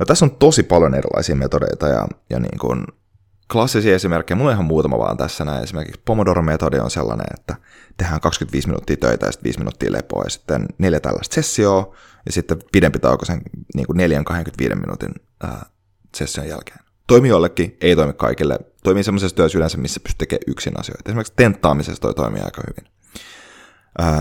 No, 0.00 0.06
tässä 0.06 0.24
on 0.24 0.36
tosi 0.36 0.62
paljon 0.62 0.94
erilaisia 0.94 1.36
metodeita 1.36 1.88
ja, 1.88 2.08
ja 2.30 2.40
niin 2.40 2.58
kuin 2.58 2.86
klassisia 3.54 3.94
esimerkkejä, 3.94 4.36
mulla 4.36 4.50
on 4.50 4.54
ihan 4.54 4.64
muutama 4.64 4.98
vaan 4.98 5.16
tässä 5.16 5.44
näin. 5.44 5.64
Esimerkiksi 5.64 6.02
Pomodoro-metodi 6.04 6.78
on 6.78 6.90
sellainen, 6.90 7.26
että 7.38 7.56
tehdään 7.96 8.20
25 8.20 8.68
minuuttia 8.68 8.96
töitä 8.96 9.26
ja 9.26 9.32
sitten 9.32 9.44
5 9.44 9.58
minuuttia 9.58 9.92
lepoa 9.92 10.24
ja 10.24 10.30
sitten 10.30 10.66
neljä 10.78 11.00
tällaista 11.00 11.34
sessioa 11.34 11.96
ja 12.26 12.32
sitten 12.32 12.58
pidempi 12.72 12.98
tauko 12.98 13.24
sen 13.24 13.40
niin 13.74 13.86
kuin 13.86 13.98
4-25 14.72 14.74
minuutin 14.74 15.14
ää, 15.42 15.66
session 16.16 16.48
jälkeen. 16.48 16.78
Toimii 17.06 17.30
jollekin, 17.30 17.76
ei 17.80 17.96
toimi 17.96 18.12
kaikille. 18.12 18.58
Toimii 18.84 19.04
semmoisessa 19.04 19.36
työssä 19.36 19.58
yleensä, 19.58 19.78
missä 19.78 20.00
pystyy 20.00 20.18
tekemään 20.18 20.44
yksin 20.46 20.80
asioita. 20.80 21.10
Esimerkiksi 21.10 21.32
tenttaamisessa 21.36 22.00
toi 22.00 22.14
toimii 22.14 22.42
aika 22.42 22.62
hyvin. 22.68 22.92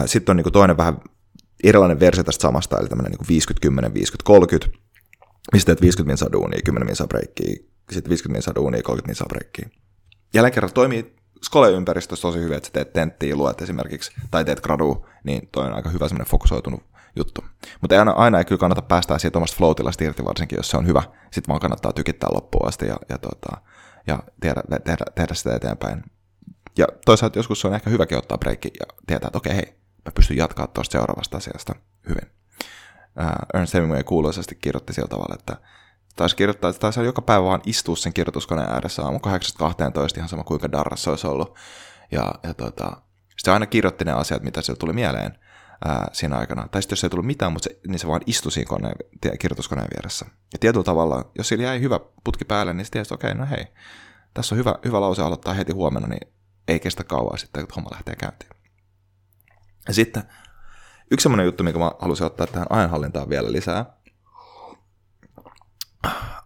Sitten 0.06 0.34
on 0.34 0.38
niin 0.38 0.44
kuin 0.44 0.54
toinen 0.54 0.78
vähän 0.78 0.98
erilainen 1.64 2.00
versio 2.00 2.24
tästä 2.24 2.42
samasta, 2.42 2.78
eli 2.80 2.90
tämmöinen 2.90 3.14
niin 3.30 3.42
50-10, 3.76 4.70
50-30, 4.70 4.78
mistä 5.54 5.66
teet 5.66 5.82
50 5.82 6.12
minsaa 6.12 6.32
duunia, 6.32 6.60
10 6.66 6.88
minsaa 6.88 7.08
breikkiä, 7.08 7.56
sitten 7.92 8.10
50 8.10 8.38
minsaa 8.38 8.56
duunia, 8.56 8.84
30 8.84 9.08
minsaa 9.08 9.28
breikkiä. 9.30 9.70
Jälleen 10.34 10.54
kerran 10.54 10.74
toimii 10.74 11.16
skole-ympäristössä 11.44 12.22
tosi 12.22 12.40
hyvin, 12.40 12.58
että 12.58 12.68
sä 12.68 12.74
teet 12.74 12.94
tenttiä, 12.94 13.36
luet 13.36 13.62
esimerkiksi, 13.62 14.12
tai 14.32 14.46
teet 14.46 14.62
gradu, 14.62 15.06
niin 15.24 15.50
toi 15.52 15.66
on 15.66 15.74
aika 15.74 15.90
hyvä 15.90 16.08
semmoinen 16.08 16.32
fokusoitunut 16.32 16.84
juttu. 17.16 17.46
Mutta 17.82 18.00
aina, 18.00 18.12
aina 18.12 18.38
ei 18.38 18.46
kyllä 18.46 18.60
kannata 18.60 18.82
päästää 18.82 19.18
siitä 19.18 19.40
omasta 19.40 19.58
flow 19.58 19.72
irti, 20.02 20.26
varsinkin 20.26 20.58
jos 20.58 20.70
se 20.70 20.78
on 20.78 20.88
hyvä. 20.88 21.04
Sitten 21.32 21.48
vaan 21.48 21.60
kannattaa 21.60 21.94
tykittää 21.94 22.30
loppuun 22.34 22.68
asti 22.68 22.88
ja, 22.88 22.98
ja, 23.10 23.18
tota, 23.18 23.58
ja 24.08 24.20
tehdä, 24.40 24.62
tehdä, 24.84 25.06
tehdä, 25.16 25.34
sitä 25.34 25.56
eteenpäin. 25.56 26.04
Ja 26.78 26.88
toisaalta 27.06 27.40
joskus 27.40 27.62
se 27.62 27.68
on 27.68 27.76
ehkä 27.76 27.90
hyväkin 27.90 28.18
ottaa 28.18 28.38
breikki 28.38 28.72
ja 28.80 28.86
tietää, 29.08 29.28
että 29.28 29.38
okei, 29.38 29.56
hei, 29.56 29.76
mä 30.06 30.12
pystyn 30.16 30.38
jatkaa 30.38 30.68
tuosta 30.68 30.92
seuraavasta 30.92 31.38
asiasta 31.38 31.76
hyvin. 32.10 32.43
Uh, 33.20 33.60
Ernst 33.60 33.74
Hemingway 33.74 34.04
kuuluisasti 34.04 34.56
kirjoitti 34.56 34.94
sillä 34.94 35.08
tavalla, 35.08 35.36
että 35.40 35.58
taisi 36.16 36.36
kirjoittaa, 36.36 36.70
että 36.70 36.80
taisi 36.80 37.00
joka 37.00 37.22
päivä 37.22 37.46
vaan 37.46 37.62
istua 37.66 37.96
sen 37.96 38.14
kirjoituskoneen 38.14 38.70
ääressä 38.70 39.04
aamu 39.04 39.18
8-12, 39.18 39.30
ihan 40.18 40.30
sama 40.30 40.44
kuinka 40.44 40.72
darras 40.72 41.04
se 41.04 41.10
olisi 41.10 41.28
ollut. 41.28 41.56
Ja, 42.12 42.34
ja 42.44 42.54
tota, 42.54 43.02
se 43.38 43.52
aina 43.52 43.66
kirjoitti 43.66 44.06
ne 44.06 44.12
asiat, 44.12 44.44
mitä 44.44 44.62
se 44.62 44.76
tuli 44.76 44.94
mieleen 44.94 45.40
ää, 45.86 46.08
siinä 46.14 46.38
aikana. 46.38 46.68
Tai 46.68 46.82
sitten 46.82 46.96
jos 46.96 47.04
ei 47.04 47.10
tullut 47.10 47.26
mitään, 47.26 47.52
mutta 47.54 47.70
se, 47.70 47.80
niin 47.88 48.00
se 48.00 48.08
vaan 48.08 48.22
istui 48.26 48.52
siinä 48.52 48.70
koneen, 48.70 48.96
kirjoituskoneen 49.40 49.88
vieressä. 49.96 50.26
Ja 50.54 50.60
tietyllä 50.60 50.84
tavalla, 50.84 51.32
jos 51.38 51.48
sillä 51.48 51.64
jäi 51.64 51.82
hyvä 51.82 52.00
putki 52.24 52.46
päälle, 52.46 52.74
niin 52.74 52.86
sitten 52.86 53.00
tiesi, 53.00 53.14
okei, 53.14 53.32
okay, 53.32 53.42
no 53.42 53.48
hei, 53.50 53.68
tässä 54.34 54.56
on 54.56 54.60
hyvä, 54.60 54.76
hyvä 54.86 55.02
lause 55.02 55.22
aloittaa 55.22 55.54
heti 55.54 55.72
huomenna, 55.72 56.08
niin 56.08 56.34
ei 56.68 56.80
kestä 56.80 57.04
kauan 57.04 57.38
sitten, 57.38 57.68
kun 57.68 57.76
homma 57.76 57.90
lähtee 57.92 58.16
käyntiin. 58.16 58.50
Ja 59.88 59.94
sitten 59.94 60.24
yksi 61.14 61.24
semmoinen 61.24 61.46
juttu, 61.46 61.64
mikä 61.64 61.80
mä 61.80 61.92
halusin 62.00 62.26
ottaa 62.26 62.48
tähän 62.48 62.68
ajanhallintaan 62.70 63.30
vielä 63.30 63.52
lisää, 63.52 63.86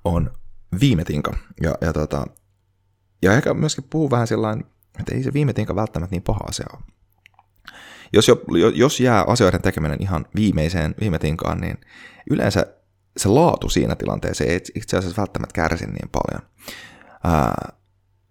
on 0.05 0.31
viimetinka. 0.79 1.33
Ja, 1.62 1.75
ja, 1.81 1.93
tota, 1.93 2.27
ja 3.21 3.33
ehkä 3.33 3.53
myöskin 3.53 3.83
puhuu 3.89 4.12
vähän 4.12 4.27
sellainen, 4.27 4.65
että 5.00 5.15
ei 5.15 5.24
se 5.24 5.33
viimetinka 5.33 5.75
välttämättä 5.75 6.15
niin 6.15 6.24
paha 6.24 6.39
asia 6.47 6.65
ole. 6.74 6.83
Jos, 8.13 8.27
jo, 8.27 8.36
jos 8.75 9.00
jää 9.00 9.24
asioiden 9.27 9.62
tekeminen 9.62 10.01
ihan 10.01 10.25
viimeiseen 10.36 10.95
viimetinkaan, 11.00 11.62
niin 11.62 11.77
yleensä 12.29 12.65
se 13.17 13.29
laatu 13.29 13.69
siinä 13.69 13.95
tilanteessa 13.95 14.43
ei 14.43 14.62
itse 14.75 14.97
asiassa 14.97 15.21
välttämättä 15.21 15.53
kärsi 15.53 15.86
niin 15.86 16.09
paljon. 16.12 16.50
Ää, 17.24 17.76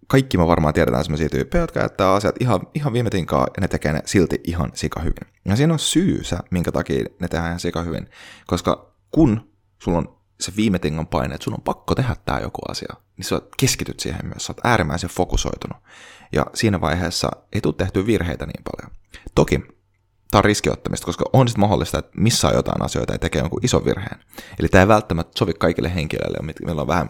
kaikki 0.07 0.37
me 0.37 0.47
varmaan 0.47 0.73
tiedetään 0.73 1.03
sellaisia 1.03 1.29
tyyppejä, 1.29 1.63
jotka 1.63 1.79
jättää 1.79 2.13
asiat 2.13 2.35
ihan, 2.39 2.61
ihan 2.73 2.93
viime 2.93 3.09
tinkaan 3.09 3.47
ja 3.57 3.61
ne 3.61 3.67
tekee 3.67 3.93
ne 3.93 4.01
silti 4.05 4.41
ihan 4.43 4.71
sika 4.73 4.99
hyvin. 4.99 5.33
Ja 5.45 5.55
siinä 5.55 5.73
on 5.73 5.79
syysä, 5.79 6.39
minkä 6.51 6.71
takia 6.71 7.05
ne 7.19 7.27
tehdään 7.27 7.49
ihan 7.49 7.59
sika 7.59 7.81
hyvin. 7.81 8.09
Koska 8.47 8.93
kun 9.11 9.51
sulla 9.79 9.97
on 9.97 10.17
se 10.39 10.51
viime 10.55 10.79
tingan 10.79 11.07
paine, 11.07 11.35
että 11.35 11.43
sun 11.43 11.53
on 11.53 11.61
pakko 11.61 11.95
tehdä 11.95 12.15
tämä 12.25 12.39
joku 12.39 12.61
asia, 12.69 12.95
niin 13.17 13.25
sä 13.25 13.41
keskityt 13.57 13.99
siihen 13.99 14.25
myös, 14.25 14.45
sä 14.45 14.53
oot 14.53 14.65
äärimmäisen 14.65 15.09
fokusoitunut. 15.09 15.77
Ja 16.33 16.45
siinä 16.53 16.81
vaiheessa 16.81 17.29
ei 17.53 17.61
tule 17.61 17.73
tehty 17.77 18.05
virheitä 18.05 18.45
niin 18.45 18.63
paljon. 18.63 18.97
Toki 19.35 19.59
tämä 20.31 20.39
on 20.39 20.45
riskiottamista, 20.45 21.05
koska 21.05 21.25
on 21.33 21.47
sitten 21.47 21.61
mahdollista, 21.61 21.99
että 21.99 22.11
missaa 22.17 22.53
jotain 22.53 22.81
asioita 22.81 23.13
ja 23.13 23.19
tekee 23.19 23.41
jonkun 23.41 23.59
ison 23.63 23.85
virheen. 23.85 24.19
Eli 24.59 24.67
tämä 24.67 24.81
ei 24.81 24.87
välttämättä 24.87 25.39
sovi 25.39 25.53
kaikille 25.53 25.95
henkilöille, 25.95 26.53
meillä 26.65 26.81
on 26.81 26.87
vähän 26.87 27.09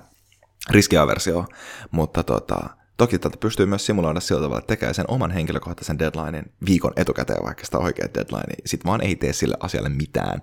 riskiaversio, 0.70 1.46
mutta 1.92 2.24
tota, 2.24 2.70
Toki 2.98 3.20
tätä 3.20 3.38
pystyy 3.40 3.66
myös 3.66 3.86
simuloida 3.86 4.20
sillä 4.20 4.42
tavalla, 4.42 4.60
että 4.60 4.68
tekee 4.76 4.94
sen 4.94 5.06
oman 5.08 5.32
henkilökohtaisen 5.32 6.00
deadlinein 6.00 6.52
viikon 6.66 6.94
etukäteen, 6.96 7.44
vaikka 7.44 7.66
sitä 7.66 7.78
oikea 7.78 8.08
deadline, 8.14 8.56
sitten 8.66 8.90
vaan 8.90 9.02
ei 9.02 9.16
tee 9.16 9.34
sille 9.34 9.58
asialle 9.60 9.90
mitään, 9.90 10.42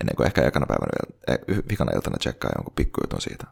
ennen 0.00 0.16
kuin 0.16 0.26
ehkä 0.26 0.42
ekana 0.42 0.66
päivänä 0.66 0.90
vielä, 0.92 1.62
vikana 1.70 1.92
iltana 1.94 2.16
tsekkaa 2.18 2.50
jonkun 2.56 2.74
pikkujutun 2.76 3.20
siitä. 3.20 3.46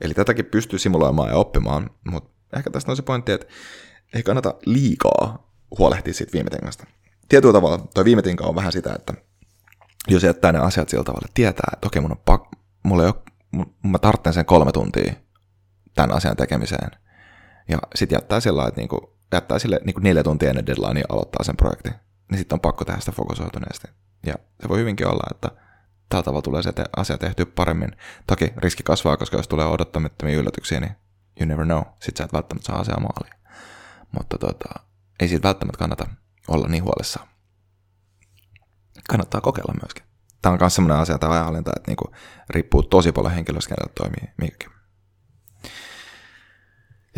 Eli 0.00 0.14
tätäkin 0.14 0.44
pystyy 0.44 0.78
simuloimaan 0.78 1.28
ja 1.28 1.36
oppimaan, 1.36 1.90
mutta 2.10 2.30
ehkä 2.56 2.70
tästä 2.70 2.92
on 2.92 2.96
se 2.96 3.02
pointti, 3.02 3.32
että 3.32 3.46
ei 4.14 4.22
kannata 4.22 4.54
liikaa 4.66 5.52
huolehtia 5.78 6.14
siitä 6.14 6.32
viimetengasta. 6.32 6.86
Tietyllä 7.28 7.52
tavalla 7.52 7.78
tuo 7.78 8.04
viimetinka 8.04 8.44
on 8.44 8.54
vähän 8.54 8.72
sitä, 8.72 8.94
että 8.94 9.14
jos 10.08 10.22
jättää 10.22 10.52
ne 10.52 10.58
asiat 10.58 10.88
sillä 10.88 11.04
tavalla, 11.04 11.24
että 11.24 11.34
tietää, 11.34 11.70
että 11.72 11.86
okei, 11.86 12.02
mun 12.02 12.12
on 12.12 12.22
pak- 12.24 12.58
mulla 12.82 13.02
ei 13.02 13.08
ole, 13.08 13.66
mä 13.82 13.98
tarvitsen 13.98 14.32
sen 14.32 14.44
kolme 14.44 14.72
tuntia 14.72 15.12
tämän 15.94 16.16
asian 16.16 16.36
tekemiseen– 16.36 16.90
ja 17.68 17.78
sitten 17.94 18.16
jättää 18.16 18.40
sillä 18.40 18.66
että 18.66 18.80
niinku, 18.80 19.18
jättää 19.32 19.58
sille 19.58 19.80
niinku 19.84 20.00
neljä 20.00 20.22
tuntia 20.22 20.48
ennen 20.50 20.66
deadlinea 20.66 21.04
aloittaa 21.08 21.44
sen 21.44 21.56
projektin. 21.56 21.94
Niin 22.30 22.38
sitten 22.38 22.56
on 22.56 22.60
pakko 22.60 22.84
tehdä 22.84 23.00
sitä 23.00 23.12
fokusoituneesti. 23.12 23.88
Ja 24.26 24.34
se 24.62 24.68
voi 24.68 24.78
hyvinkin 24.78 25.08
olla, 25.08 25.22
että 25.30 25.50
tällä 26.08 26.22
tavalla 26.22 26.42
tulee 26.42 26.62
se 26.62 26.72
te- 26.72 26.84
asia 26.96 27.18
tehty 27.18 27.44
paremmin. 27.44 27.96
Toki 28.26 28.52
riski 28.56 28.82
kasvaa, 28.82 29.16
koska 29.16 29.36
jos 29.36 29.48
tulee 29.48 29.66
odottamattomia 29.66 30.38
yllätyksiä, 30.38 30.80
niin 30.80 30.92
you 31.40 31.48
never 31.48 31.64
know. 31.64 31.82
Sitten 31.92 32.16
sä 32.16 32.24
et 32.24 32.32
välttämättä 32.32 32.66
saa 32.66 32.80
asiaa 32.80 33.00
maaliin. 33.00 33.38
Mutta 34.12 34.38
tota, 34.38 34.68
ei 35.20 35.28
siitä 35.28 35.48
välttämättä 35.48 35.78
kannata 35.78 36.06
olla 36.48 36.68
niin 36.68 36.84
huolissaan. 36.84 37.28
Kannattaa 39.08 39.40
kokeilla 39.40 39.74
myöskin. 39.82 40.04
Tämä 40.42 40.52
on 40.52 40.58
myös 40.60 40.74
sellainen 40.74 41.02
asia, 41.02 41.18
tämä 41.18 41.32
ajanhallinta, 41.32 41.72
että 41.76 41.90
niinku 41.90 42.12
riippuu 42.50 42.82
tosi 42.82 43.12
paljon 43.12 43.34
henkilöstä, 43.34 43.74
toimii 43.94 44.34
mikäkin. 44.36 44.77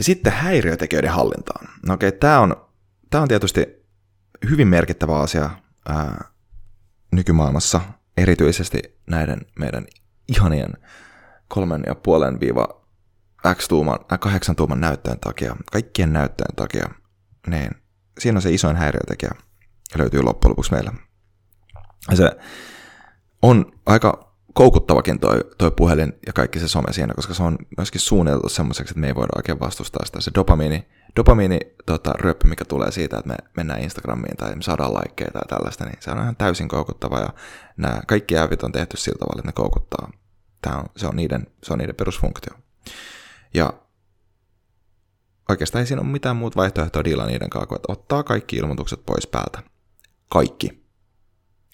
Ja 0.01 0.05
sitten 0.05 0.33
häiriötekijöiden 0.33 1.11
hallintaan. 1.11 1.69
No 1.87 1.95
okei, 1.95 2.13
tämä 2.13 2.41
on, 2.41 2.69
tämä 3.11 3.23
on 3.23 3.29
tietysti 3.29 3.87
hyvin 4.51 4.69
merkittävä 4.69 5.19
asia 5.19 5.51
ää, 5.89 6.25
nykymaailmassa, 7.13 7.81
erityisesti 8.17 8.99
näiden 9.07 9.41
meidän 9.59 9.87
ihanien 10.29 10.73
kolmen 11.49 11.83
ja 11.87 11.95
puolen 11.95 12.41
viiva 12.41 12.83
X-tuuman, 13.55 13.99
äh, 14.13 14.19
kahdeksan 14.19 14.57
tuuman 14.57 14.81
näyttöjen 14.81 15.21
takia, 15.21 15.57
kaikkien 15.73 16.13
näyttöjen 16.13 16.57
takia, 16.57 16.89
niin 17.47 17.71
siinä 18.19 18.39
on 18.39 18.43
se 18.43 18.53
isoin 18.53 18.77
häiriötekijä 18.77 19.31
löytyy 19.99 20.23
loppujen 20.23 20.51
lopuksi 20.51 20.73
meillä. 20.73 20.93
Ja 22.11 22.17
se 22.17 22.31
on 23.43 23.73
aika 23.87 24.30
koukuttavakin 24.55 25.21
toi, 25.21 25.41
toi 25.59 25.71
puhelin 25.71 26.13
ja 26.27 26.33
kaikki 26.33 26.59
se 26.59 26.69
some 26.69 26.93
siinä, 26.93 27.15
koska 27.15 27.35
se 27.35 27.43
on 27.43 27.59
myöskin 27.77 28.01
suunniteltu 28.01 28.49
semmoiseksi, 28.49 28.93
että 28.93 29.01
me 29.01 29.07
ei 29.07 29.15
voida 29.15 29.33
oikein 29.37 29.61
vastustaa 29.61 30.07
sitä. 30.07 30.21
Se 30.21 30.31
dopamiini, 30.35 30.89
dopamiini 31.17 31.59
tota, 31.87 32.13
ryöppy, 32.13 32.49
mikä 32.49 32.65
tulee 32.65 32.91
siitä, 32.91 33.19
että 33.19 33.29
me 33.29 33.37
mennään 33.57 33.83
Instagramiin 33.83 34.37
tai 34.37 34.57
me 34.57 34.63
saadaan 34.63 34.95
laikkeja 34.95 35.31
tai 35.31 35.43
tällaista, 35.49 35.85
niin 35.85 35.97
se 36.01 36.11
on 36.11 36.19
ihan 36.19 36.37
täysin 36.37 36.69
koukuttava 36.69 37.19
ja 37.19 37.29
nämä 37.77 38.01
kaikki 38.07 38.39
äävit 38.39 38.63
on 38.63 38.73
tehty 38.73 38.97
sillä 38.97 39.19
tavalla, 39.19 39.41
että 39.41 39.49
ne 39.49 39.53
koukuttaa. 39.53 40.11
Tämä 40.63 40.77
on, 40.77 40.85
se, 40.97 41.07
on 41.07 41.17
niiden, 41.17 41.47
se 41.63 41.73
on 41.73 41.79
niiden 41.79 41.95
perusfunktio. 41.95 42.55
Ja 43.55 43.73
oikeastaan 45.49 45.81
ei 45.81 45.87
siinä 45.87 46.03
ole 46.03 46.11
mitään 46.11 46.37
muuta 46.37 46.57
vaihtoehtoa 46.57 47.05
diilaa 47.05 47.27
niiden 47.27 47.51
kanssa, 47.51 47.77
että 47.77 47.93
ottaa 47.93 48.23
kaikki 48.23 48.57
ilmoitukset 48.57 49.07
pois 49.07 49.27
päältä. 49.27 49.63
Kaikki. 50.29 50.85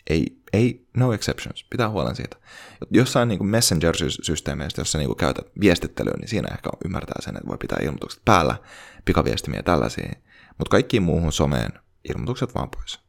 Ei, 0.06 0.42
ei, 0.56 0.86
no 0.96 1.12
exceptions, 1.12 1.66
pitää 1.70 1.88
huolen 1.88 2.16
siitä. 2.16 2.36
Jossain 2.90 3.28
niin 3.28 3.46
messenger-systeemeistä, 3.46 4.80
jossa 4.80 4.98
niin 4.98 5.16
käytät 5.16 5.46
viestittelyä, 5.60 6.14
niin 6.18 6.28
siinä 6.28 6.48
ehkä 6.54 6.70
ymmärtää 6.84 7.22
sen, 7.22 7.36
että 7.36 7.48
voi 7.48 7.58
pitää 7.58 7.78
ilmoitukset 7.82 8.22
päällä, 8.24 8.56
pikaviestimiä 9.04 9.62
tällaisia. 9.62 10.12
Mutta 10.58 10.70
kaikkiin 10.70 11.02
muuhun 11.02 11.32
someen 11.32 11.72
ilmoitukset 12.08 12.54
vaan 12.54 12.70
pois. 12.70 13.00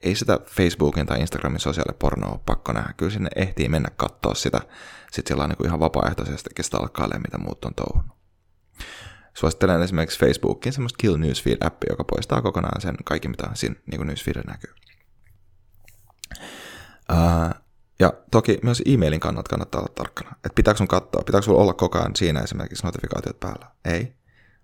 Ei 0.00 0.14
sitä 0.14 0.38
Facebookin 0.46 1.06
tai 1.06 1.20
Instagramin 1.20 1.60
sosiaalipornoa 1.60 2.30
ole 2.30 2.40
pakko 2.46 2.72
nähdä. 2.72 2.92
Kyllä 2.96 3.12
sinne 3.12 3.30
ehtii 3.36 3.68
mennä 3.68 3.88
katsoa 3.96 4.34
sitä. 4.34 4.60
Sitten 5.12 5.28
siellä 5.28 5.44
on 5.44 5.50
niin 5.50 5.66
ihan 5.66 5.80
vapaaehtoisesti 5.80 6.62
stalkkailee, 6.62 7.18
mitä 7.18 7.38
muut 7.38 7.64
on 7.64 7.74
touhunut. 7.74 8.16
Suosittelen 9.34 9.82
esimerkiksi 9.82 10.18
Facebookin 10.18 10.72
semmoista 10.72 10.96
Kill 10.96 11.16
Newsfeed-appi, 11.16 11.86
joka 11.90 12.04
poistaa 12.04 12.42
kokonaan 12.42 12.80
sen 12.80 12.94
kaikki, 13.04 13.28
mitä 13.28 13.50
siinä 13.54 13.74
niin 13.90 14.06
newsfeedillä 14.06 14.52
näkyy. 14.52 14.74
Ää, 17.10 17.60
ja 17.98 18.12
toki 18.30 18.58
myös 18.62 18.82
e-mailin 18.86 19.20
kannat 19.20 19.48
kannattaa 19.48 19.80
olla 19.80 19.92
tarkkana. 19.94 20.30
Että 20.30 20.54
pitääkö 20.54 20.78
sun 20.78 20.88
katsoa, 20.88 21.22
pitääkö 21.26 21.44
sulla 21.44 21.62
olla 21.62 21.74
koko 21.74 21.98
ajan 21.98 22.16
siinä 22.16 22.40
esimerkiksi 22.40 22.86
notifikaatiot 22.86 23.40
päällä? 23.40 23.66
Ei. 23.84 24.14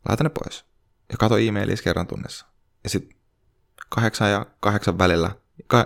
Laita 0.09 0.25
ne 0.25 0.31
pois. 0.31 0.65
Ja 1.13 1.17
kato 1.19 1.39
e-mailia 1.39 1.77
kerran 1.85 2.07
tunnissa. 2.07 2.47
Ja 2.85 2.91
sitten 2.91 3.17
kahdeksan 3.89 4.31
ja 4.31 4.47
kahdeksan 4.61 4.99
välillä, 4.99 5.31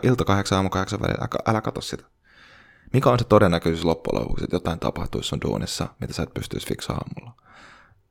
ilta 0.03 0.25
kahdeksan 0.25 0.57
aamu 0.57 0.71
kahdeksan 0.71 1.01
välillä, 1.01 1.29
älä 1.47 1.61
katso 1.61 1.81
sitä. 1.81 2.05
Mikä 2.93 3.11
on 3.11 3.19
se 3.19 3.25
todennäköisyys 3.25 3.85
loppujen 3.85 4.23
lopuksi, 4.23 4.45
että 4.45 4.57
jotain 4.57 4.79
tapahtuisi 4.79 5.29
sun 5.29 5.41
duunissa, 5.41 5.89
mitä 6.01 6.13
sä 6.13 6.23
et 6.23 6.35
pystyisi 6.35 6.67
fiksaamaan 6.67 7.07
aamulla? 7.09 7.43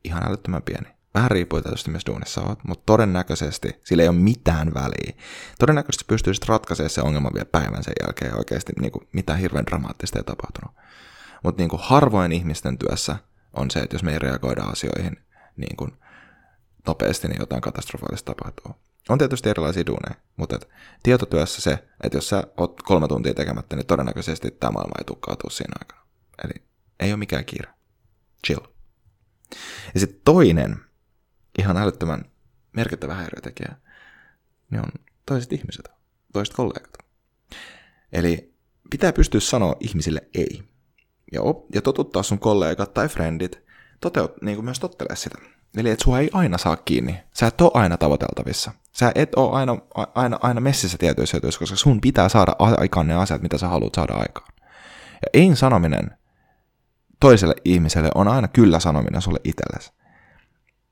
Ihan 0.04 0.28
älyttömän 0.28 0.62
pieni. 0.62 0.88
Vähän 1.14 1.30
riippuu 1.30 1.62
tietysti 1.62 1.90
myös 1.90 2.06
duunissa 2.06 2.40
oot, 2.40 2.58
mutta 2.64 2.82
todennäköisesti 2.86 3.80
sillä 3.84 4.02
ei 4.02 4.08
ole 4.08 4.16
mitään 4.16 4.74
väliä. 4.74 5.22
Todennäköisesti 5.58 6.04
pystyisit 6.08 6.48
ratkaisemaan 6.48 6.90
se 6.90 7.00
ongelma 7.00 7.30
vielä 7.34 7.48
päivän 7.52 7.84
sen 7.84 7.94
jälkeen 8.02 8.38
oikeasti 8.38 8.72
niin 8.80 8.92
kuin 8.92 9.08
mitään 9.12 9.38
hirveän 9.38 9.66
dramaattista 9.66 10.18
ei 10.18 10.24
tapahtunut. 10.24 10.74
Mutta 11.44 11.62
niin 11.62 11.70
harvoin 11.78 12.32
ihmisten 12.32 12.78
työssä 12.78 13.16
on 13.52 13.70
se, 13.70 13.80
että 13.80 13.94
jos 13.94 14.02
me 14.02 14.12
ei 14.12 14.18
reagoida 14.18 14.62
asioihin 14.62 15.16
niin 15.56 15.76
kuin 15.76 15.92
nopeasti, 16.86 17.28
niin 17.28 17.40
jotain 17.40 17.62
katastrofaalista 17.62 18.34
tapahtuu. 18.34 18.74
On 19.08 19.18
tietysti 19.18 19.48
erilaisia 19.48 19.86
duuneja, 19.86 20.14
mutta 20.36 20.56
et 20.56 20.68
tietotyössä 21.02 21.60
se, 21.60 21.88
että 22.02 22.18
jos 22.18 22.28
sä 22.28 22.44
oot 22.56 22.82
kolme 22.82 23.08
tuntia 23.08 23.34
tekemättä, 23.34 23.76
niin 23.76 23.86
todennäköisesti 23.86 24.50
tämä 24.50 24.70
maailma 24.70 24.94
ei 24.98 25.04
tukkautua 25.04 25.50
siinä 25.50 25.72
aikana. 25.78 26.00
Eli 26.44 26.52
ei 27.00 27.12
ole 27.12 27.18
mikään 27.18 27.44
kiire. 27.44 27.68
Chill. 28.46 28.60
Ja 29.94 30.00
sitten 30.00 30.20
toinen 30.24 30.76
ihan 31.60 31.76
älyttömän 31.76 32.24
merkittävä 32.72 33.14
häiriötekijä, 33.14 33.76
ne 34.70 34.80
on 34.80 34.88
toiset 35.26 35.52
ihmiset, 35.52 35.90
toiset 36.32 36.54
kollegat. 36.54 36.98
Eli 38.12 38.54
pitää 38.90 39.12
pystyä 39.12 39.40
sanoa 39.40 39.76
ihmisille 39.80 40.20
ei. 40.34 40.62
Ja, 41.32 41.42
op- 41.42 41.74
ja 41.74 41.82
totuttaa 41.82 42.22
sun 42.22 42.38
kollegat 42.38 42.94
tai 42.94 43.08
frendit 43.08 43.58
toteut, 44.00 44.42
niin 44.42 44.56
kuin 44.56 44.64
myös 44.64 44.80
tottelee 44.80 45.16
sitä. 45.16 45.38
Eli 45.76 45.90
että 45.90 46.04
sua 46.04 46.18
ei 46.18 46.30
aina 46.32 46.58
saa 46.58 46.76
kiinni. 46.76 47.20
Sä 47.34 47.46
et 47.46 47.60
ole 47.60 47.70
aina 47.74 47.96
tavoiteltavissa. 47.96 48.72
Sä 48.92 49.12
et 49.14 49.34
ole 49.34 49.56
aina, 49.56 49.78
aina, 50.14 50.38
aina 50.42 50.60
messissä 50.60 50.98
tietyissä 50.98 51.36
jutuissa, 51.36 51.58
koska 51.58 51.76
sun 51.76 52.00
pitää 52.00 52.28
saada 52.28 52.56
aikaan 52.58 53.06
ne 53.06 53.14
asiat, 53.14 53.42
mitä 53.42 53.58
sä 53.58 53.68
haluat 53.68 53.94
saada 53.94 54.14
aikaan. 54.14 54.52
Ja 55.12 55.28
ei 55.32 55.56
sanominen 55.56 56.10
toiselle 57.20 57.54
ihmiselle 57.64 58.10
on 58.14 58.28
aina 58.28 58.48
kyllä 58.48 58.80
sanominen 58.80 59.22
sulle 59.22 59.40
itsellesi 59.44 59.92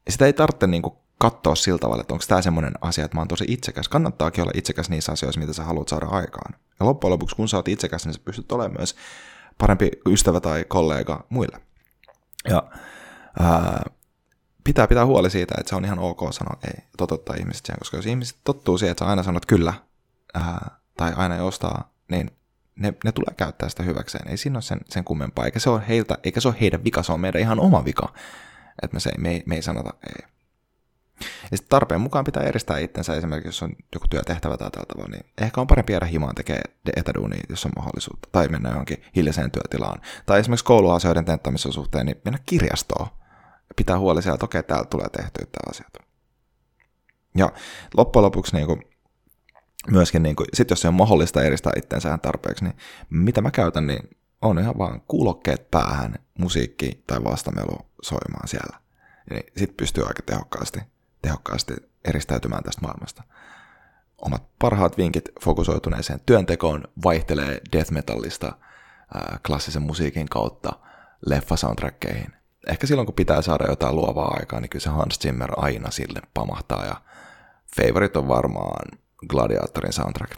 sitä 0.08 0.26
ei 0.26 0.32
tarvitse 0.32 0.66
niin 0.66 0.82
kuin 0.82 0.94
katsoa 1.18 1.54
sillä 1.54 1.78
tavalla, 1.78 2.00
että 2.00 2.14
onko 2.14 2.24
tämä 2.28 2.42
semmoinen 2.42 2.72
asia, 2.80 3.04
että 3.04 3.16
mä 3.16 3.20
oon 3.20 3.28
tosi 3.28 3.44
itsekäs. 3.48 3.88
Kannattaakin 3.88 4.42
olla 4.42 4.52
itsekäs 4.54 4.90
niissä 4.90 5.12
asioissa, 5.12 5.40
mitä 5.40 5.52
sä 5.52 5.64
haluat 5.64 5.88
saada 5.88 6.06
aikaan. 6.06 6.54
Ja 6.80 6.86
loppujen 6.86 7.12
lopuksi, 7.12 7.36
kun 7.36 7.48
sä 7.48 7.56
oot 7.56 7.68
itsekäs, 7.68 8.06
niin 8.06 8.14
sä 8.14 8.20
pystyt 8.24 8.52
olemaan 8.52 8.76
myös 8.78 8.96
parempi 9.58 9.90
ystävä 10.06 10.40
tai 10.40 10.64
kollega 10.68 11.26
muille. 11.28 11.60
Ja 12.48 12.62
ää, 13.40 13.84
pitää 14.64 14.86
pitää 14.86 15.06
huoli 15.06 15.30
siitä, 15.30 15.54
että 15.58 15.70
se 15.70 15.76
on 15.76 15.84
ihan 15.84 15.98
ok 15.98 16.20
sanoa 16.30 16.58
ei, 16.64 16.84
toteuttaa 16.96 17.36
ihmiset 17.38 17.66
siihen, 17.66 17.78
koska 17.78 17.96
jos 17.96 18.06
ihmiset 18.06 18.38
tottuu 18.44 18.78
siihen, 18.78 18.90
että 18.90 19.04
sä 19.04 19.10
aina 19.10 19.22
sanot 19.22 19.46
kyllä, 19.46 19.74
ää, 20.34 20.70
tai 20.96 21.12
aina 21.16 21.44
ostaa, 21.44 21.92
niin 22.10 22.30
ne, 22.76 22.94
ne 23.04 23.12
tulee 23.12 23.34
käyttää 23.36 23.68
sitä 23.68 23.82
hyväkseen. 23.82 24.28
Ei 24.28 24.36
siinä 24.36 24.56
ole 24.56 24.62
sen, 24.62 24.80
sen 24.88 25.04
kummempaa, 25.04 25.44
eikä 25.44 25.58
se 25.58 25.70
ole 25.70 25.82
heiltä, 25.88 26.18
eikä 26.24 26.40
se 26.40 26.48
ole 26.48 26.56
heidän 26.60 26.84
vika, 26.84 27.02
se 27.02 27.12
on 27.12 27.20
meidän 27.20 27.40
ihan 27.40 27.60
oma 27.60 27.84
vika, 27.84 28.12
että 28.82 28.94
me, 28.94 29.00
se, 29.00 29.10
me, 29.18 29.30
ei, 29.30 29.42
me 29.46 29.54
ei 29.54 29.62
sanota 29.62 29.90
ei. 30.06 30.28
Ja 31.20 31.56
sitten 31.56 31.68
tarpeen 31.68 32.00
mukaan 32.00 32.24
pitää 32.24 32.42
eristää 32.42 32.78
itsensä 32.78 33.14
esimerkiksi, 33.14 33.48
jos 33.48 33.62
on 33.62 33.72
joku 33.94 34.06
työtehtävä 34.10 34.56
tai 34.56 34.70
tällä 34.70 34.86
tavalla, 34.86 35.10
niin 35.10 35.26
ehkä 35.40 35.60
on 35.60 35.66
parempi 35.66 35.92
jäädä 35.92 36.06
himaan 36.06 36.34
tekee 36.34 36.60
etäduunia, 36.96 37.40
jos 37.48 37.66
on 37.66 37.72
mahdollisuutta, 37.76 38.28
tai 38.32 38.48
mennä 38.48 38.70
johonkin 38.70 39.04
hiljaiseen 39.16 39.50
työtilaan. 39.50 40.00
Tai 40.26 40.40
esimerkiksi 40.40 40.64
kouluasioiden 40.64 41.24
tenttämisen 41.24 41.72
suhteen, 41.72 42.06
niin 42.06 42.20
mennä 42.24 42.38
kirjastoon 42.46 43.08
ja 43.68 43.74
pitää 43.76 43.98
huoli 43.98 44.22
siellä, 44.22 44.34
että 44.34 44.44
okei, 44.44 44.62
täällä 44.62 44.84
tulee 44.84 45.08
tehtyä 45.08 45.46
tämä 45.46 45.70
asiat. 45.70 45.92
Ja 47.36 47.52
loppujen 47.96 48.24
lopuksi 48.24 48.56
niin 48.56 48.66
kuin, 48.66 48.82
myöskin, 49.90 50.22
niin 50.22 50.36
kuin, 50.36 50.46
sit 50.54 50.70
jos 50.70 50.80
se 50.80 50.88
on 50.88 50.94
mahdollista 50.94 51.42
eristää 51.42 51.72
itsensä 51.76 52.18
tarpeeksi, 52.22 52.64
niin 52.64 52.76
mitä 53.10 53.40
mä 53.40 53.50
käytän, 53.50 53.86
niin 53.86 54.17
on 54.42 54.58
ihan 54.58 54.78
vaan 54.78 55.00
kuulokkeet 55.08 55.70
päähän, 55.70 56.14
musiikki 56.38 57.02
tai 57.06 57.24
vastamelu 57.24 57.78
soimaan 58.02 58.48
siellä. 58.48 58.78
Niin 59.30 59.52
sit 59.56 59.76
pystyy 59.76 60.04
aika 60.04 60.22
tehokkaasti 60.22 60.80
tehokkaasti 61.22 61.74
eristäytymään 62.04 62.64
tästä 62.64 62.82
maailmasta. 62.82 63.22
Omat 64.18 64.42
parhaat 64.58 64.98
vinkit 64.98 65.28
fokusoituneeseen 65.44 66.20
työntekoon 66.26 66.84
vaihtelee 67.04 67.60
death 67.72 67.92
metallista 67.92 68.52
ää, 69.14 69.38
klassisen 69.46 69.82
musiikin 69.82 70.28
kautta 70.28 70.72
leffa-soundtrackkeihin. 71.26 72.32
Ehkä 72.68 72.86
silloin, 72.86 73.06
kun 73.06 73.14
pitää 73.14 73.42
saada 73.42 73.64
jotain 73.68 73.96
luovaa 73.96 74.34
aikaa, 74.40 74.60
niin 74.60 74.70
kyllä 74.70 74.82
se 74.82 74.90
Hans 74.90 75.18
Zimmer 75.18 75.50
aina 75.56 75.90
sille 75.90 76.22
pamahtaa, 76.34 76.84
ja 76.84 77.02
favorite 77.76 78.18
on 78.18 78.28
varmaan 78.28 78.98
Gladiatorin 79.28 79.92
soundtrack. 79.92 80.32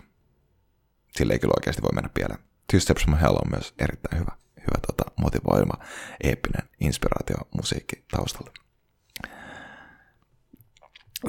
Sille 1.17 1.33
ei 1.33 1.39
kyllä 1.39 1.55
oikeasti 1.57 1.83
voi 1.83 1.91
mennä 1.95 2.11
pieleen. 2.15 2.50
From 2.79 3.17
Hell 3.17 3.35
on 3.35 3.51
myös 3.51 3.75
erittäin 3.79 4.21
hyvä, 4.21 4.33
hyvä 4.57 4.81
tota, 4.87 5.11
motivoima, 5.17 5.85
eeppinen 6.23 6.69
inspiraatio 6.81 7.37
musiikki 7.57 8.05
taustalla. 8.11 8.53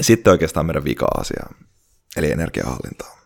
Sitten 0.01 0.32
oikeastaan 0.32 0.65
meidän 0.65 0.84
vika-asia, 0.84 1.45
eli 2.17 2.32
energiahallintaa. 2.32 3.21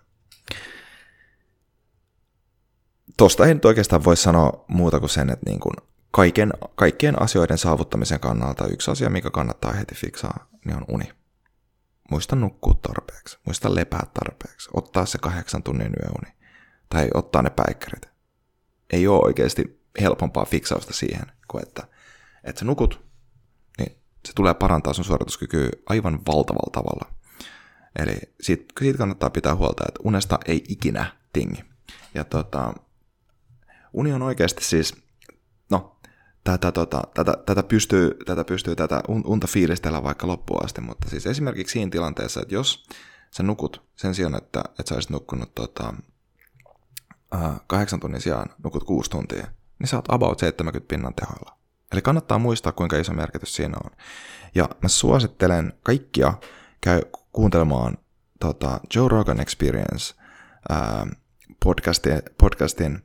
Tosta 3.17 3.45
ei 3.45 3.54
nyt 3.54 3.65
oikeastaan 3.65 4.04
voi 4.04 4.17
sanoa 4.17 4.65
muuta 4.67 4.99
kuin 4.99 5.10
sen, 5.10 5.30
että 5.30 5.49
niin 5.49 5.60
kuin 5.60 5.75
kaiken, 6.12 6.54
kaikkien 6.75 7.21
asioiden 7.21 7.58
saavuttamisen 7.58 8.19
kannalta 8.19 8.67
yksi 8.67 8.91
asia, 8.91 9.10
mikä 9.10 9.30
kannattaa 9.30 9.73
heti 9.73 9.95
fiksaa, 9.95 10.47
niin 10.65 10.78
on 10.78 10.86
uni. 10.88 11.12
Muista 12.12 12.36
nukkua 12.36 12.73
tarpeeksi, 12.82 13.38
muista 13.45 13.75
lepää 13.75 14.04
tarpeeksi, 14.13 14.69
ottaa 14.73 15.06
se 15.06 15.17
kahdeksan 15.17 15.63
tunnin 15.63 15.93
yöuni, 16.04 16.44
tai 16.89 17.10
ottaa 17.13 17.41
ne 17.41 17.50
päikkärit. 17.50 18.10
Ei 18.89 19.08
ole 19.08 19.21
oikeasti 19.24 19.82
helpompaa 20.02 20.45
fiksausta 20.45 20.93
siihen, 20.93 21.26
kuin 21.48 21.63
että, 21.63 21.88
että 22.43 22.60
sä 22.60 22.65
nukut 22.65 23.06
se 24.26 24.34
tulee 24.34 24.54
parantaa 24.54 24.93
sun 24.93 25.06
suorituskykyä 25.06 25.69
aivan 25.89 26.19
valtavalla 26.28 26.71
tavalla. 26.71 27.15
Eli 28.00 28.15
siitä, 28.41 28.65
siitä 28.80 28.98
kannattaa 28.98 29.30
pitää 29.30 29.56
huolta, 29.56 29.84
että 29.88 30.00
unesta 30.04 30.39
ei 30.45 30.63
ikinä 30.69 31.06
tingi. 31.34 31.63
Ja 32.13 32.24
tota, 32.24 32.74
uni 33.93 34.13
on 34.13 34.21
oikeasti 34.21 34.63
siis, 34.63 34.95
no, 35.69 36.00
tätä, 36.43 36.71
tota, 36.71 37.04
tätä, 37.13 37.34
tätä, 37.45 37.63
pystyy, 37.63 38.17
tätä 38.26 38.43
pystyy 38.43 38.76
tätä 38.76 39.04
unta 39.08 39.48
fiilistellä 39.48 40.04
vaikka 40.04 40.28
loppuun 40.28 40.65
asti, 40.65 40.82
mutta 40.82 41.10
siis 41.10 41.28
esimerkiksi 41.28 41.74
siinä 41.74 41.91
tilanteessa, 41.91 42.41
että 42.41 42.54
jos 42.54 42.88
sä 43.32 43.43
nukut 43.43 43.84
sen 43.95 44.15
sijaan, 44.15 44.36
että, 44.36 44.63
että 44.69 44.89
sä 44.89 44.95
olisit 44.95 45.10
nukkunut 45.10 45.56
tota, 45.56 45.93
kahdeksan 47.67 47.99
tunnin 47.99 48.21
sijaan, 48.21 48.49
nukut 48.63 48.83
kuusi 48.83 49.09
tuntia, 49.09 49.47
niin 49.79 49.95
oot 49.95 50.05
about 50.09 50.39
70 50.39 50.88
pinnan 50.88 51.13
tehoilla. 51.13 51.57
Eli 51.91 52.01
kannattaa 52.01 52.39
muistaa, 52.39 52.71
kuinka 52.71 52.97
iso 52.97 53.13
merkitys 53.13 53.55
siinä 53.55 53.77
on. 53.83 53.91
Ja 54.55 54.69
mä 54.81 54.89
suosittelen 54.89 55.73
kaikkia 55.83 56.33
käy 56.81 57.01
kuuntelemaan 57.31 57.97
tota, 58.39 58.79
Joe 58.95 59.09
Rogan 59.09 59.39
Experience 59.39 60.15
ää, 60.69 61.07
podcastin, 61.65 62.21
podcastin 62.38 63.03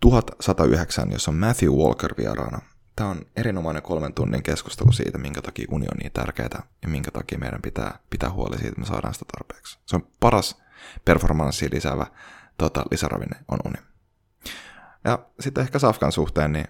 1109, 0.00 1.12
jossa 1.12 1.30
on 1.30 1.36
Matthew 1.36 1.70
Walker 1.70 2.14
vieraana. 2.18 2.58
Tämä 2.96 3.10
on 3.10 3.20
erinomainen 3.36 3.82
kolmen 3.82 4.14
tunnin 4.14 4.42
keskustelu 4.42 4.92
siitä, 4.92 5.18
minkä 5.18 5.42
takia 5.42 5.66
uni 5.70 5.86
on 5.92 5.98
niin 5.98 6.12
tärkeää 6.12 6.62
ja 6.82 6.88
minkä 6.88 7.10
takia 7.10 7.38
meidän 7.38 7.62
pitää 7.62 7.98
pitää 8.10 8.30
huoli 8.30 8.56
siitä, 8.56 8.68
että 8.68 8.80
me 8.80 8.86
saadaan 8.86 9.14
sitä 9.14 9.26
tarpeeksi. 9.32 9.78
Se 9.86 9.96
on 9.96 10.06
paras 10.20 10.62
performanssi 11.04 11.68
lisäävä 11.72 12.06
tota, 12.58 12.82
lisäravinne 12.90 13.36
on 13.48 13.58
uni. 13.64 13.78
Ja 15.04 15.18
sitten 15.40 15.62
ehkä 15.62 15.78
Safkan 15.78 16.12
suhteen, 16.12 16.52
niin 16.52 16.66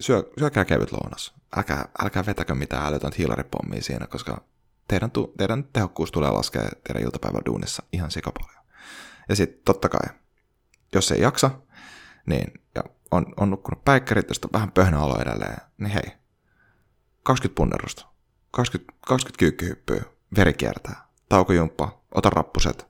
syö, 0.00 0.30
syökää 0.38 0.64
kevyt 0.64 0.92
lounas. 0.92 1.34
Älkää, 1.56 1.88
älkää 2.02 2.26
vetäkö 2.26 2.54
mitään 2.54 2.86
älytöntä 2.86 3.16
hiilaripommia 3.18 3.82
siinä, 3.82 4.06
koska 4.06 4.44
teidän, 4.88 5.10
tu, 5.10 5.34
teidän 5.38 5.64
tehokkuus 5.64 6.12
tulee 6.12 6.30
laskea 6.30 6.62
teidän 6.86 7.02
iltapäivän 7.02 7.42
duunissa 7.46 7.82
ihan 7.92 8.10
sikapaljon. 8.10 8.64
Ja 9.28 9.36
sitten 9.36 9.60
totta 9.64 9.88
kai, 9.88 10.14
jos 10.94 11.12
ei 11.12 11.20
jaksa, 11.20 11.50
niin 12.26 12.52
ja 12.74 12.82
on, 13.10 13.26
on 13.36 13.50
nukkunut 13.50 13.84
päikkärit, 13.84 14.28
josta 14.28 14.48
vähän 14.52 14.72
pöhnä 14.72 15.00
olo 15.00 15.20
edelleen, 15.20 15.56
niin 15.78 15.90
hei, 15.90 16.12
20 17.22 17.56
punnerusta, 17.56 18.06
20, 18.50 18.92
20 19.06 19.38
kyykkyhyppyä, 19.38 20.02
veri 20.36 20.52
kiertää, 20.52 21.06
taukojumppa, 21.28 22.02
ota 22.14 22.30
rappuset, 22.30 22.86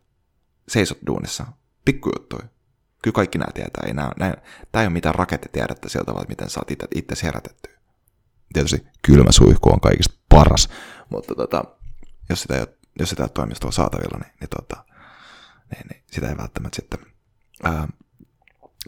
seisot 0.69 0.99
duunissa, 1.07 1.47
pikkujuttuja, 1.85 2.49
Kyllä 3.03 3.15
kaikki 3.15 3.39
nämä 3.39 3.53
tietää. 3.55 3.85
Ei 3.87 3.95
nämä, 3.95 4.11
nämä, 4.19 4.35
tämä 4.73 4.83
ei 4.83 4.87
ole 4.87 4.93
mitään 4.93 5.15
rakettitiedettä 5.15 5.89
sieltä 5.89 6.07
tavalla, 6.07 6.23
että 6.23 6.33
miten 6.33 6.51
saat 6.51 6.71
itse, 6.71 6.87
itse 6.95 7.27
herätettyä. 7.27 7.73
Tietysti 8.53 8.87
kylmä 9.03 9.33
suihku 9.33 9.73
on 9.73 9.81
kaikista 9.81 10.15
paras, 10.29 10.69
mutta 11.09 11.35
tota, 11.35 11.65
jos 12.29 12.43
sitä 12.43 12.57
ei 12.57 12.67
jos 12.99 13.11
sitä 13.11 13.23
ei 13.23 13.25
ole 13.25 13.31
toimistolla 13.31 13.73
saatavilla, 13.73 14.19
niin, 14.19 14.33
niin, 14.41 14.51
tota, 14.57 14.85
niin, 15.75 15.87
niin 15.91 16.03
sitä 16.13 16.29
ei 16.29 16.37
välttämättä 16.37 16.77
sitten, 16.77 17.01
ää, 17.63 17.89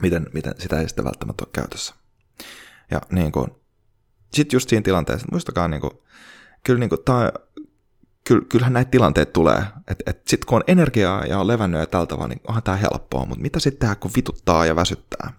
miten, 0.01 0.27
miten 0.33 0.55
sitä 0.59 0.81
ei 0.81 0.89
sitten 0.89 1.05
välttämättä 1.05 1.45
ole 1.45 1.51
käytössä. 1.53 1.95
Ja 2.91 3.01
niin 3.11 3.33
kuin, 3.33 3.51
sitten 4.33 4.57
just 4.57 4.69
siinä 4.69 4.83
tilanteessa, 4.83 5.29
muistakaa 5.31 5.69
niin 5.69 5.81
kuin, 5.81 5.93
kyllä 6.65 6.81
niin 6.81 6.89
kuin, 6.89 7.05
tämä 7.05 7.33
kyllähän 8.25 8.73
näitä 8.73 8.91
tilanteita 8.91 9.33
tulee. 9.33 9.65
Että 9.89 10.11
et 10.11 10.29
sitten 10.29 10.47
kun 10.47 10.57
on 10.57 10.65
energiaa 10.67 11.27
ja 11.27 11.39
on 11.39 11.47
levännyt 11.47 11.81
ja 11.81 11.87
tältä 11.87 12.19
vaan, 12.19 12.31
niin 12.31 12.41
onhan 12.49 12.63
tämä 12.63 12.77
helppoa. 12.77 13.27
Mutta 13.27 13.43
mitä 13.43 13.61
sitten 13.61 13.81
tehdään, 13.81 13.97
kun 13.97 14.11
vituttaa 14.17 14.67
ja 14.67 14.77
väsyttää? 14.77 15.33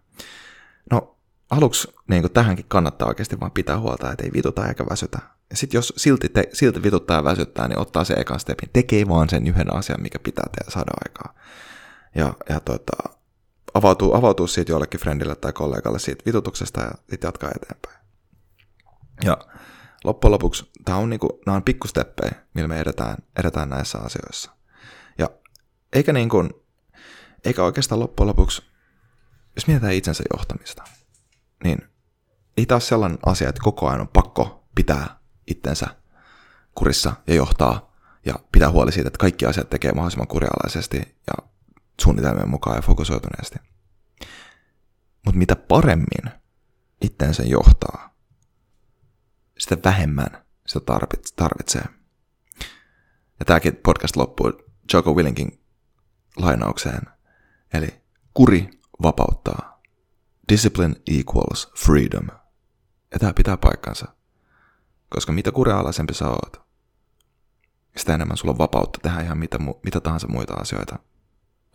No 0.91 1.15
aluksi 1.49 1.93
niin 2.07 2.31
tähänkin 2.31 2.65
kannattaa 2.67 3.07
oikeasti 3.07 3.39
vaan 3.39 3.51
pitää 3.51 3.79
huolta, 3.79 4.11
että 4.11 4.23
ei 4.23 4.33
vituta 4.33 4.67
eikä 4.67 4.85
väsytä. 4.89 5.19
Ja 5.49 5.57
sitten 5.57 5.77
jos 5.77 5.93
silti, 5.97 6.29
te, 6.29 6.49
silti 6.53 6.83
vituttaa 6.83 7.17
ja 7.17 7.23
väsyttää, 7.23 7.67
niin 7.67 7.79
ottaa 7.79 8.03
se 8.03 8.13
ekan 8.13 8.39
stepin. 8.39 8.69
Tekee 8.73 9.07
vaan 9.07 9.29
sen 9.29 9.47
yhden 9.47 9.75
asian, 9.75 10.01
mikä 10.01 10.19
pitää 10.19 10.45
tehdä 10.57 10.71
saada 10.71 10.91
aikaa. 11.05 11.33
Ja, 12.15 12.33
ja 12.49 12.59
tota, 12.59 13.09
avautuu, 13.73 14.13
avautuu 14.13 14.47
siitä 14.47 14.71
jollekin 14.71 14.99
friendille 14.99 15.35
tai 15.35 15.53
kollegalle 15.53 15.99
siitä 15.99 16.23
vitutuksesta 16.25 16.81
ja 16.81 16.91
sitten 17.09 17.27
jatkaa 17.27 17.51
eteenpäin. 17.55 17.97
Ja 19.23 19.37
loppujen 20.03 20.31
lopuksi 20.31 20.71
tämä 20.85 20.97
on, 20.97 21.09
niinku, 21.09 21.41
nämä 21.45 21.55
on 21.55 21.63
pikkusteppejä, 21.63 22.31
millä 22.53 22.67
me 22.67 22.79
edetään, 22.79 23.17
edetään 23.39 23.69
näissä 23.69 23.97
asioissa. 23.97 24.51
Ja 25.17 25.29
eikä, 25.93 26.13
niin 26.13 26.29
kuin, 26.29 26.49
eikä 27.45 27.63
oikeastaan 27.63 27.99
loppujen 27.99 28.27
lopuksi, 28.27 28.61
jos 29.55 29.67
mietitään 29.67 29.93
itsensä 29.93 30.23
johtamista, 30.37 30.83
niin 31.63 31.77
ei 32.57 32.65
taas 32.65 32.87
sellainen 32.87 33.19
asia, 33.25 33.49
että 33.49 33.61
koko 33.63 33.87
ajan 33.87 34.01
on 34.01 34.07
pakko 34.07 34.67
pitää 34.75 35.19
itsensä 35.47 35.87
kurissa 36.75 37.13
ja 37.27 37.35
johtaa 37.35 37.93
ja 38.25 38.33
pitää 38.51 38.71
huoli 38.71 38.91
siitä, 38.91 39.07
että 39.07 39.17
kaikki 39.17 39.45
asiat 39.45 39.69
tekee 39.69 39.91
mahdollisimman 39.91 40.27
kurialaisesti 40.27 40.97
ja 40.97 41.49
suunnitelmien 42.01 42.49
mukaan 42.49 42.75
ja 42.75 42.81
fokusoituneesti. 42.81 43.59
Mutta 45.25 45.37
mitä 45.37 45.55
paremmin 45.55 46.31
itsensä 47.01 47.43
johtaa, 47.43 48.15
sitä 49.57 49.77
vähemmän 49.83 50.42
sitä 50.73 50.85
tarvitsee. 51.35 51.83
Ja 53.39 53.45
tämäkin 53.45 53.75
podcast 53.75 54.15
loppuu 54.15 54.51
Joko 54.93 55.13
Willinkin 55.13 55.63
lainaukseen. 56.37 57.01
Eli 57.73 58.01
kuri 58.33 58.69
vapauttaa. 59.01 59.81
Discipline 60.49 60.95
equals 61.07 61.71
freedom. 61.85 62.27
Ja 63.11 63.19
tämä 63.19 63.33
pitää 63.33 63.57
paikkansa. 63.57 64.07
Koska 65.09 65.31
mitä 65.31 65.51
kurealaisempi 65.51 66.13
sä 66.13 66.29
oot, 66.29 66.61
sitä 67.97 68.13
enemmän 68.13 68.37
sulla 68.37 68.51
on 68.51 68.57
vapautta 68.57 68.99
tehdä 69.03 69.21
ihan 69.21 69.37
mitä, 69.37 69.57
mitä 69.83 69.99
tahansa 69.99 70.27
muita 70.27 70.53
asioita. 70.53 70.99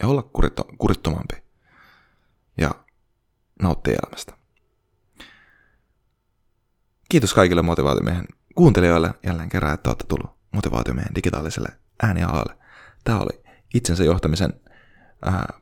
Ja 0.03 0.09
olla 0.09 0.23
kuritto, 0.23 0.65
kurittomampi. 0.79 1.35
Ja 2.59 2.71
nauttia 3.63 3.99
elämästä. 4.03 4.39
Kiitos 7.09 7.35
kaikille 7.35 7.63
motivaatiomiehen 7.63 8.29
kuuntelijoille 8.59 9.15
jälleen 9.27 9.49
kerran, 9.49 9.75
että 9.75 9.91
olette 9.91 10.05
tullut 10.09 10.31
motivaatiomiehen 10.53 11.15
digitaaliselle 11.15 11.69
äänialalle. 12.03 12.59
Tämä 13.05 13.19
oli 13.19 13.43
itsensä 13.75 14.05
johtamisen 14.05 14.61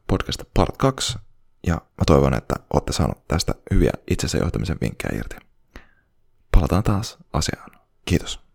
podcast 0.07 0.43
part 0.55 0.77
2, 0.77 1.19
ja 1.67 1.75
mä 1.75 2.05
toivon, 2.07 2.35
että 2.35 2.55
olette 2.73 2.93
saanut 2.93 3.29
tästä 3.29 3.55
hyviä 3.75 3.91
itsensä 4.11 4.39
johtamisen 4.39 4.79
vinkkejä 4.81 5.19
irti. 5.19 5.37
Palataan 6.53 6.83
taas 6.83 7.17
asiaan. 7.33 7.71
Kiitos. 8.05 8.46